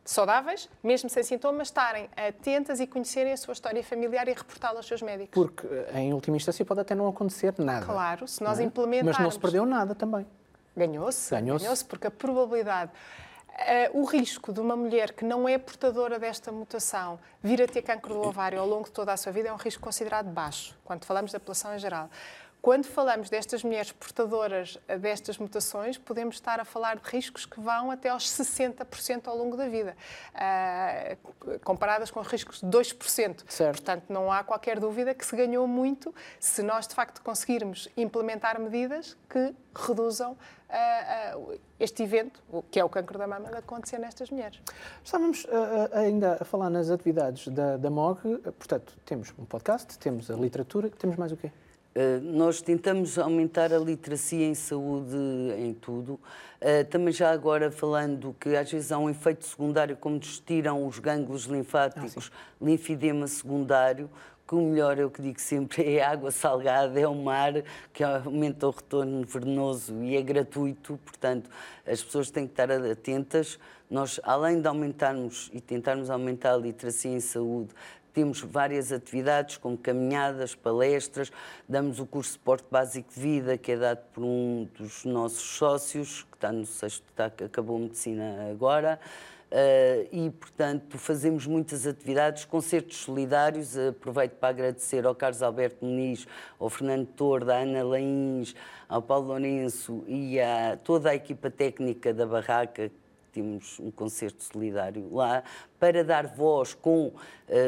saudáveis, 0.05 0.69
mesmo 0.83 1.09
sem 1.09 1.23
sintomas, 1.23 1.69
estarem 1.69 2.11
atentas 2.17 2.81
e 2.81 2.87
conhecerem 2.87 3.33
a 3.33 3.37
sua 3.37 3.53
história 3.53 3.83
familiar 3.83 4.29
e 4.29 4.33
reportá-la 4.33 4.79
aos 4.79 4.87
seus 4.87 5.01
médicos. 5.01 5.33
Porque, 5.33 5.67
em 5.95 6.13
última 6.13 6.37
instância, 6.37 6.65
pode 6.65 6.81
até 6.81 6.95
não 6.95 7.09
acontecer 7.09 7.55
nada. 7.59 7.87
Claro, 7.87 8.29
se 8.29 8.43
nós 8.43 8.59
é? 8.61 8.65
implementarmos... 8.65 9.17
Mas 9.17 9.25
não 9.25 9.31
se 9.31 9.39
perdeu 9.39 9.65
nada 9.65 9.95
também. 9.95 10.27
Ganhou-se. 10.77 11.31
Ganhou-se. 11.31 11.65
Ganhou 11.65 11.79
porque 11.89 12.07
a 12.07 12.11
probabilidade 12.11 12.93
o 13.93 14.05
risco 14.05 14.53
de 14.53 14.61
uma 14.61 14.77
mulher 14.77 15.13
que 15.13 15.25
não 15.25 15.49
é 15.49 15.59
portadora 15.59 16.19
desta 16.19 16.51
mutação 16.51 17.19
vir 17.43 17.61
a 17.63 17.67
ter 17.67 17.83
cancro 17.83 18.15
do 18.15 18.23
ovário 18.23 18.59
ao 18.59 18.67
longo 18.67 18.85
de 18.85 18.93
toda 18.93 19.13
a 19.13 19.17
sua 19.17 19.33
vida 19.33 19.49
é 19.49 19.53
um 19.53 19.57
risco 19.57 19.83
considerado 19.83 20.29
baixo, 20.29 20.77
quando 20.85 21.05
falamos 21.05 21.33
da 21.33 21.39
população 21.39 21.75
em 21.75 21.79
geral. 21.79 22.09
Quando 22.61 22.85
falamos 22.85 23.31
destas 23.31 23.65
mulheres 23.65 23.91
portadoras 23.93 24.79
destas 25.01 25.39
mutações, 25.39 25.97
podemos 25.97 26.37
estar 26.37 26.61
a 26.61 26.65
falar 26.65 26.97
de 26.97 27.09
riscos 27.09 27.47
que 27.47 27.59
vão 27.59 27.91
até 27.91 28.11
aos 28.11 28.31
60% 28.31 29.29
ao 29.29 29.37
longo 29.37 29.57
da 29.57 29.69
vida, 29.69 29.97
uh, 30.35 31.59
comparadas 31.61 32.11
com 32.11 32.21
riscos 32.21 32.61
de 32.61 32.67
2%. 32.67 33.45
Certo. 33.49 33.77
Portanto, 33.77 34.05
não 34.09 34.31
há 34.31 34.45
qualquer 34.45 34.79
dúvida 34.79 35.15
que 35.15 35.25
se 35.25 35.35
ganhou 35.35 35.67
muito 35.67 36.15
se 36.39 36.63
nós, 36.63 36.87
de 36.87 36.95
facto, 36.95 37.23
conseguirmos 37.23 37.89
implementar 37.97 38.61
medidas 38.61 39.17
que 39.29 39.55
reduzam 39.75 40.33
uh, 40.33 41.39
uh, 41.39 41.61
este 41.79 42.03
evento, 42.03 42.43
que 42.71 42.79
é 42.79 42.85
o 42.85 42.91
cancro 42.91 43.19
da 43.19 43.27
mama, 43.27 43.49
de 43.49 43.57
acontecer 43.57 43.99
nestas 43.99 44.29
mulheres. 44.29 44.61
Estávamos 45.03 45.47
ainda 45.93 46.37
a 46.39 46.45
falar 46.45 46.69
nas 46.69 46.91
atividades 46.91 47.49
da, 47.49 47.79
da 47.79 47.89
MOG, 47.89 48.21
portanto, 48.59 48.95
temos 49.07 49.33
um 49.39 49.47
podcast, 49.47 49.99
temos 49.99 50.31
a 50.31 50.35
literatura, 50.35 50.91
temos 50.91 51.17
mais 51.17 51.33
o 51.33 51.37
quê? 51.39 51.51
Uh, 51.95 52.21
nós 52.23 52.63
tentamos 52.63 53.19
aumentar 53.19 53.73
a 53.73 53.79
literacia 53.79 54.47
em 54.47 54.55
saúde 54.55 55.17
em 55.59 55.75
tudo. 55.75 56.21
Uh, 56.61 56.85
também 56.89 57.13
já 57.13 57.33
agora 57.33 57.69
falando 57.71 58.35
que 58.39 58.55
às 58.57 58.71
vezes 58.71 58.93
há 58.93 58.99
um 58.99 59.11
efeito 59.11 59.45
secundário, 59.45 59.97
como 59.97 60.17
nos 60.17 60.39
tiram 60.39 60.87
os 60.87 61.01
gânglios 61.01 61.45
linfáticos, 61.47 62.31
ah, 62.33 62.65
linfidema 62.65 63.27
secundário, 63.27 64.09
que 64.47 64.55
o 64.55 64.61
melhor 64.61 64.99
é 64.99 65.05
o 65.05 65.11
que 65.11 65.23
digo 65.23 65.41
sempre, 65.41 65.83
é 65.97 66.03
a 66.03 66.11
água 66.11 66.31
salgada, 66.31 66.99
é 66.99 67.09
o 67.09 67.15
mar, 67.15 67.55
que 67.93 68.05
aumenta 68.05 68.69
o 68.69 68.71
retorno 68.71 69.25
vernoso 69.25 70.03
e 70.03 70.17
é 70.17 70.23
gratuito, 70.23 70.99
portanto, 71.05 71.51
as 71.85 72.03
pessoas 72.03 72.31
têm 72.31 72.47
que 72.47 72.53
estar 72.53 72.71
atentas. 72.71 73.59
Nós, 73.89 74.21
além 74.23 74.61
de 74.61 74.69
aumentarmos 74.69 75.51
e 75.53 75.61
tentarmos 75.61 76.11
aumentar 76.11 76.55
a 76.55 76.57
literacia 76.57 77.11
em 77.11 77.19
saúde, 77.19 77.71
temos 78.11 78.41
várias 78.41 78.93
atividades, 78.93 79.57
como 79.57 79.77
caminhadas, 79.77 80.55
palestras, 80.55 81.31
damos 81.69 81.99
o 82.01 82.07
curso 82.07 82.33
de 82.33 82.39
Porte 82.41 82.67
Básico 82.71 83.13
de 83.15 83.21
Vida, 83.21 83.59
que 83.59 83.73
é 83.73 83.77
dado 83.77 84.01
por 84.13 84.25
um 84.25 84.69
dos 84.79 85.05
nossos 85.05 85.43
sócios, 85.57 86.23
que 86.31 86.37
está 86.37 86.53
no 86.53 86.67
sexto, 86.67 87.05
está, 87.09 87.27
acabou 87.27 87.79
medicina 87.79 88.49
agora. 88.51 89.01
Uh, 89.51 90.07
e, 90.13 90.31
portanto, 90.31 90.97
fazemos 90.97 91.45
muitas 91.45 91.85
atividades, 91.85 92.45
concertos 92.45 92.99
solidários. 92.99 93.77
Aproveito 93.77 94.35
para 94.35 94.51
agradecer 94.51 95.05
ao 95.05 95.13
Carlos 95.13 95.43
Alberto 95.43 95.85
Muniz, 95.85 96.25
ao 96.57 96.71
Fernando 96.71 97.07
Torda, 97.09 97.57
à 97.57 97.63
Ana 97.63 97.83
Lains, 97.83 98.55
ao 98.89 99.03
Paulo 99.03 99.27
Lourenço 99.27 100.05
e 100.07 100.39
a 100.39 100.79
toda 100.85 101.11
a 101.11 101.17
equipa 101.17 101.51
técnica 101.51 102.15
da 102.15 102.27
Barraca, 102.27 102.93
temos 103.31 103.79
um 103.81 103.91
concerto 103.91 104.43
solidário 104.43 105.13
lá, 105.13 105.43
para 105.79 106.05
dar 106.05 106.27
voz 106.27 106.75
com 106.75 107.07
uh, 107.09 107.13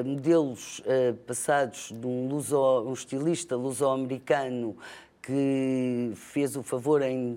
modelos 0.04 0.80
uh, 0.80 1.14
passados 1.26 1.92
de 1.92 2.06
um, 2.06 2.28
luso, 2.28 2.58
um 2.82 2.92
estilista 2.92 3.56
luso-americano 3.56 4.76
que 5.22 6.12
fez 6.16 6.56
o 6.56 6.64
favor 6.64 7.00
em, 7.00 7.34
uh, 7.34 7.36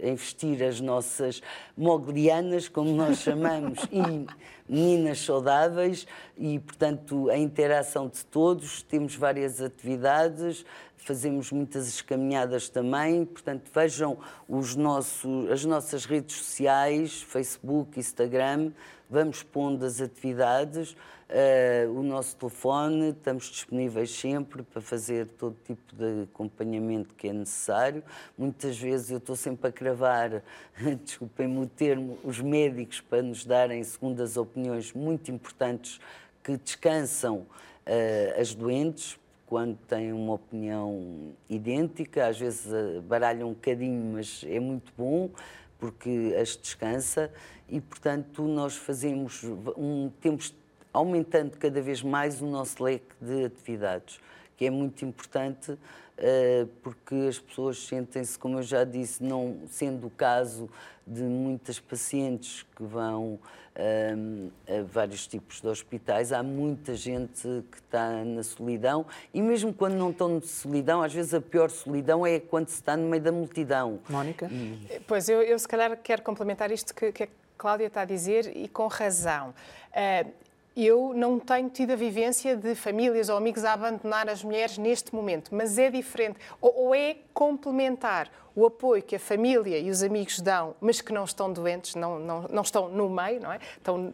em 0.00 0.14
vestir 0.14 0.62
as 0.62 0.80
nossas 0.80 1.42
moglianas, 1.76 2.68
como 2.68 2.92
nós 2.92 3.18
chamamos, 3.22 3.80
e 3.90 4.26
meninas 4.68 5.18
saudáveis, 5.18 6.06
e, 6.38 6.60
portanto, 6.60 7.28
a 7.28 7.36
interação 7.36 8.08
de 8.08 8.24
todos. 8.24 8.82
Temos 8.82 9.16
várias 9.16 9.60
atividades, 9.60 10.64
fazemos 11.04 11.50
muitas 11.50 12.00
caminhadas 12.02 12.68
também, 12.68 13.24
portanto 13.24 13.70
vejam 13.74 14.18
os 14.48 14.76
nossos, 14.76 15.50
as 15.50 15.64
nossas 15.64 16.04
redes 16.04 16.36
sociais, 16.36 17.22
Facebook, 17.22 17.98
Instagram, 17.98 18.72
vamos 19.08 19.42
pondo 19.42 19.84
as 19.84 20.00
atividades, 20.00 20.96
uh, 21.30 21.98
o 21.98 22.02
nosso 22.02 22.36
telefone, 22.36 23.10
estamos 23.10 23.44
disponíveis 23.46 24.10
sempre 24.10 24.62
para 24.62 24.80
fazer 24.80 25.26
todo 25.26 25.56
tipo 25.64 25.96
de 25.96 26.22
acompanhamento 26.22 27.14
que 27.14 27.28
é 27.28 27.32
necessário. 27.32 28.04
Muitas 28.38 28.78
vezes 28.78 29.10
eu 29.10 29.18
estou 29.18 29.34
sempre 29.34 29.68
a 29.68 29.72
cravar, 29.72 30.42
desculpem-me 31.04 31.58
o 31.58 31.66
termo, 31.66 32.18
os 32.22 32.40
médicos 32.40 33.00
para 33.00 33.22
nos 33.22 33.44
darem 33.44 33.82
segundas 33.82 34.36
opiniões 34.36 34.92
muito 34.92 35.30
importantes 35.30 36.00
que 36.42 36.56
descansam 36.56 37.38
uh, 37.38 38.40
as 38.40 38.54
doentes, 38.54 39.18
quando 39.50 39.76
têm 39.88 40.12
uma 40.12 40.34
opinião 40.34 41.32
idêntica, 41.48 42.28
às 42.28 42.38
vezes 42.38 42.72
eh, 42.72 43.00
baralham 43.00 43.48
um 43.48 43.52
bocadinho, 43.52 44.12
mas 44.12 44.44
é 44.46 44.60
muito 44.60 44.92
bom 44.96 45.28
porque 45.76 46.36
as 46.40 46.56
descansa. 46.56 47.32
E, 47.68 47.80
portanto, 47.80 48.44
nós 48.44 48.76
fazemos 48.76 49.42
um 49.76 50.08
temos 50.20 50.54
aumentando 50.92 51.56
cada 51.58 51.82
vez 51.82 52.00
mais 52.00 52.40
o 52.40 52.46
nosso 52.46 52.80
leque 52.80 53.12
de 53.20 53.46
atividades, 53.46 54.20
que 54.56 54.66
é 54.66 54.70
muito 54.70 55.04
importante 55.04 55.76
eh, 56.16 56.68
porque 56.80 57.16
as 57.28 57.40
pessoas 57.40 57.84
sentem-se, 57.88 58.38
como 58.38 58.58
eu 58.58 58.62
já 58.62 58.84
disse, 58.84 59.20
não 59.20 59.62
sendo 59.68 60.06
o 60.06 60.10
caso 60.10 60.70
de 61.04 61.22
muitas 61.22 61.80
pacientes 61.80 62.64
que 62.76 62.84
vão 62.84 63.40
um, 63.76 64.50
a 64.68 64.82
vários 64.82 65.26
tipos 65.26 65.60
de 65.60 65.68
hospitais, 65.68 66.32
há 66.32 66.42
muita 66.42 66.94
gente 66.94 67.42
que 67.70 67.78
está 67.78 68.24
na 68.24 68.42
solidão 68.42 69.06
e 69.32 69.40
mesmo 69.40 69.72
quando 69.72 69.94
não 69.94 70.10
estão 70.10 70.28
na 70.28 70.40
solidão, 70.40 71.02
às 71.02 71.12
vezes 71.12 71.32
a 71.34 71.40
pior 71.40 71.70
solidão 71.70 72.26
é 72.26 72.40
quando 72.40 72.68
se 72.68 72.74
está 72.74 72.96
no 72.96 73.08
meio 73.08 73.22
da 73.22 73.32
multidão. 73.32 74.00
Mónica? 74.08 74.48
E... 74.50 75.00
Pois, 75.06 75.28
eu, 75.28 75.42
eu 75.42 75.58
se 75.58 75.68
calhar 75.68 75.96
quero 76.02 76.22
complementar 76.22 76.70
isto 76.70 76.94
que, 76.94 77.12
que 77.12 77.24
a 77.24 77.28
Cláudia 77.56 77.86
está 77.86 78.02
a 78.02 78.04
dizer 78.04 78.56
e 78.56 78.68
com 78.68 78.86
razão. 78.86 79.54
Uh, 79.90 80.30
eu 80.76 81.12
não 81.14 81.38
tenho 81.38 81.68
tido 81.68 81.92
a 81.92 81.96
vivência 81.96 82.56
de 82.56 82.74
famílias 82.74 83.28
ou 83.28 83.36
amigos 83.36 83.64
a 83.64 83.72
abandonar 83.72 84.28
as 84.28 84.42
mulheres 84.42 84.78
neste 84.78 85.14
momento, 85.14 85.54
mas 85.54 85.78
é 85.78 85.90
diferente, 85.90 86.38
ou, 86.60 86.86
ou 86.86 86.94
é 86.94 87.16
complementar 87.34 88.30
o 88.54 88.66
apoio 88.66 89.02
que 89.02 89.16
a 89.16 89.20
família 89.20 89.78
e 89.78 89.90
os 89.90 90.02
amigos 90.02 90.40
dão, 90.40 90.74
mas 90.80 91.00
que 91.00 91.12
não 91.12 91.24
estão 91.24 91.52
doentes, 91.52 91.94
não, 91.94 92.18
não, 92.18 92.42
não 92.50 92.62
estão 92.62 92.88
no 92.88 93.08
meio, 93.08 93.40
não 93.40 93.52
é? 93.52 93.58
Estão 93.76 94.12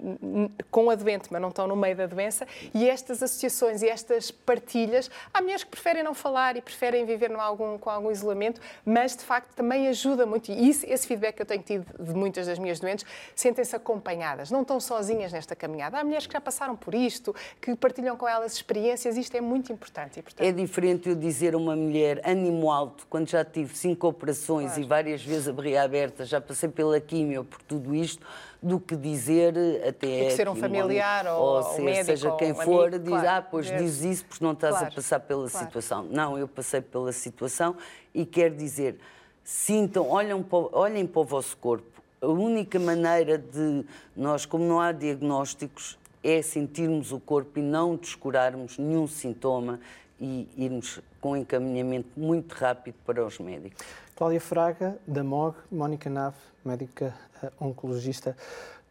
com 0.70 0.90
a 0.90 0.94
doente, 0.94 1.28
mas 1.30 1.40
não 1.40 1.48
estão 1.48 1.66
no 1.66 1.76
meio 1.76 1.96
da 1.96 2.06
doença. 2.06 2.46
E 2.74 2.88
estas 2.88 3.22
associações 3.22 3.82
e 3.82 3.88
estas 3.88 4.30
partilhas, 4.30 5.10
há 5.32 5.40
mulheres 5.40 5.64
que 5.64 5.70
preferem 5.70 6.02
não 6.02 6.14
falar 6.14 6.56
e 6.56 6.62
preferem 6.62 7.04
viver 7.04 7.30
no 7.30 7.40
algum, 7.40 7.78
com 7.78 7.90
algum 7.90 8.10
isolamento, 8.10 8.60
mas 8.84 9.16
de 9.16 9.24
facto 9.24 9.54
também 9.54 9.88
ajuda 9.88 10.26
muito. 10.26 10.50
E 10.50 10.68
isso, 10.68 10.84
esse 10.88 11.06
feedback 11.06 11.36
que 11.36 11.42
eu 11.42 11.46
tenho 11.46 11.62
tido 11.62 11.86
de 11.98 12.14
muitas 12.14 12.46
das 12.46 12.58
minhas 12.58 12.80
doentes, 12.80 13.04
sentem-se 13.34 13.74
acompanhadas, 13.74 14.50
não 14.50 14.62
estão 14.62 14.80
sozinhas 14.80 15.32
nesta 15.32 15.56
caminhada. 15.56 15.98
Há 15.98 16.04
mulheres 16.04 16.26
que 16.26 16.32
já 16.32 16.40
passaram 16.40 16.76
por 16.76 16.94
isto, 16.94 17.34
que 17.60 17.74
partilham 17.74 18.16
com 18.16 18.28
elas 18.28 18.54
experiências, 18.54 19.16
isto 19.16 19.36
é 19.36 19.40
muito 19.40 19.72
importante. 19.72 20.18
E, 20.18 20.22
portanto... 20.22 20.46
É 20.46 20.52
diferente 20.52 21.08
eu 21.08 21.14
dizer 21.14 21.54
a 21.54 21.56
uma 21.56 21.76
mulher 21.76 22.20
ânimo 22.24 22.70
alto, 22.70 23.06
quando 23.08 23.28
já 23.28 23.44
tive 23.44 23.76
cinco 23.76 24.06
operações 24.26 24.66
claro. 24.66 24.82
e 24.82 24.84
várias 24.84 25.22
vezes 25.22 25.48
a 25.48 25.52
barriga 25.52 25.82
aberta, 25.82 26.24
já 26.24 26.40
passei 26.40 26.68
pela 26.68 27.00
químio 27.00 27.44
por 27.44 27.62
tudo 27.62 27.94
isto, 27.94 28.26
do 28.60 28.80
que 28.80 28.96
dizer 28.96 29.54
até. 29.86 30.26
que 30.26 30.30
ser 30.32 30.48
um 30.48 30.56
familiar 30.56 31.26
ou, 31.26 31.40
ou 31.40 31.62
ser, 31.62 31.82
médico, 31.82 32.06
seja 32.06 32.36
quem 32.36 32.52
um 32.52 32.56
for, 32.56 32.88
amigo, 32.88 33.04
diz, 33.04 33.20
claro, 33.20 33.28
ah, 33.28 33.42
pois 33.42 33.68
ver. 33.68 33.78
diz 33.78 34.02
isso 34.02 34.24
porque 34.24 34.44
não 34.44 34.52
estás 34.52 34.72
claro, 34.72 34.88
a 34.88 34.94
passar 34.94 35.20
pela 35.20 35.48
situação. 35.48 36.04
Não, 36.10 36.36
eu 36.36 36.48
passei 36.48 36.80
pela 36.80 37.12
situação 37.12 37.76
e 38.12 38.26
quero 38.26 38.56
dizer, 38.56 38.96
sintam, 39.44 40.08
olhem 40.08 40.42
para, 40.42 40.58
olhem 40.72 41.06
para 41.06 41.20
o 41.20 41.24
vosso 41.24 41.56
corpo. 41.58 42.02
A 42.20 42.26
única 42.26 42.78
maneira 42.80 43.38
de 43.38 43.84
nós, 44.16 44.44
como 44.44 44.64
não 44.64 44.80
há 44.80 44.90
diagnósticos, 44.90 45.98
é 46.24 46.42
sentirmos 46.42 47.12
o 47.12 47.20
corpo 47.20 47.58
e 47.58 47.62
não 47.62 47.94
descurarmos 47.94 48.78
nenhum 48.78 49.06
sintoma 49.06 49.78
e 50.20 50.48
irmos 50.56 51.00
com 51.20 51.36
encaminhamento 51.36 52.08
muito 52.16 52.52
rápido 52.54 52.94
para 53.04 53.24
os 53.24 53.38
médicos. 53.38 53.84
Cláudia 54.16 54.40
Fraga, 54.40 54.98
da 55.06 55.22
MOG, 55.22 55.54
Mónica 55.70 56.08
Nave, 56.08 56.38
médica 56.64 57.14
uh, 57.42 57.66
oncologista, 57.66 58.34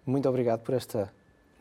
muito 0.06 0.30
obrigado 0.30 0.62
por 0.62 0.76
esta 0.76 1.12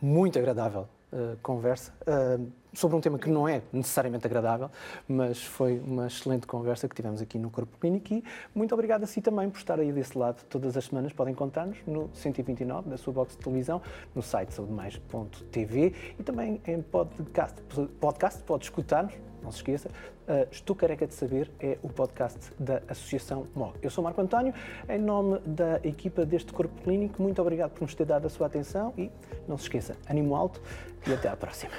muito 0.03 0.39
agradável 0.39 0.87
uh, 1.11 1.39
conversa 1.43 1.91
uh, 2.03 2.47
sobre 2.75 2.95
um 2.95 3.01
tema 3.01 3.19
que 3.19 3.31
não 3.31 3.49
é 3.49 3.63
necessariamente 3.73 4.27
agradável, 4.27 4.71
mas 5.09 5.43
foi 5.43 5.79
uma 5.79 6.09
excelente 6.09 6.47
conversa 6.47 6.87
que 6.87 6.95
tivemos 6.95 7.23
aqui 7.23 7.39
no 7.39 7.49
Corpo 7.49 7.79
Clínico 7.79 8.13
e 8.13 8.23
muito 8.55 8.75
obrigado 8.75 9.05
a 9.05 9.07
si 9.07 9.23
também 9.23 9.49
por 9.49 9.57
estar 9.57 9.81
aí 9.81 9.91
desse 9.93 10.19
lado 10.19 10.45
todas 10.51 10.77
as 10.77 10.85
semanas. 10.85 11.15
Podem 11.15 11.33
encontrar-nos 11.33 11.79
no 11.87 12.11
129 12.13 12.91
da 12.91 12.99
sua 12.99 13.15
box 13.15 13.35
de 13.35 13.43
televisão, 13.43 13.81
no 14.15 14.21
site 14.21 14.53
saudemais.tv 14.53 15.95
e 16.19 16.23
também 16.23 16.61
em 16.67 16.83
podcast. 16.83 17.63
Podcast 17.99 18.43
pode 18.43 18.65
escutar-nos 18.65 19.15
não 19.45 19.53
se 19.53 19.59
esqueça, 19.59 19.89
uh, 19.89 20.49
Estou 20.51 20.75
Careca 20.75 21.07
de 21.07 21.15
Saber 21.15 21.51
é 21.61 21.79
o 21.83 21.89
podcast 21.89 22.51
da 22.59 22.83
Associação 22.89 23.47
MOG. 23.55 23.75
Eu 23.83 23.91
sou 23.91 24.03
Marco 24.03 24.21
António, 24.21 24.55
em 24.89 24.99
nome 24.99 25.39
da 25.41 25.79
equipa 25.85 26.25
deste 26.25 26.53
Corpo 26.53 26.83
Clínico, 26.83 27.23
muito 27.23 27.41
obrigado 27.41 27.73
por 27.73 27.83
nos 27.83 27.95
ter 27.95 28.07
dado 28.07 28.27
a 28.27 28.31
sua 28.31 28.47
atenção 28.47 28.95
e 28.97 29.11
não 29.47 29.59
se 29.59 29.65
esqueça, 29.65 29.97
animo 30.09 30.35
alto 30.35 30.61
e 31.07 31.13
até 31.13 31.29
à 31.29 31.37
próxima. 31.37 31.73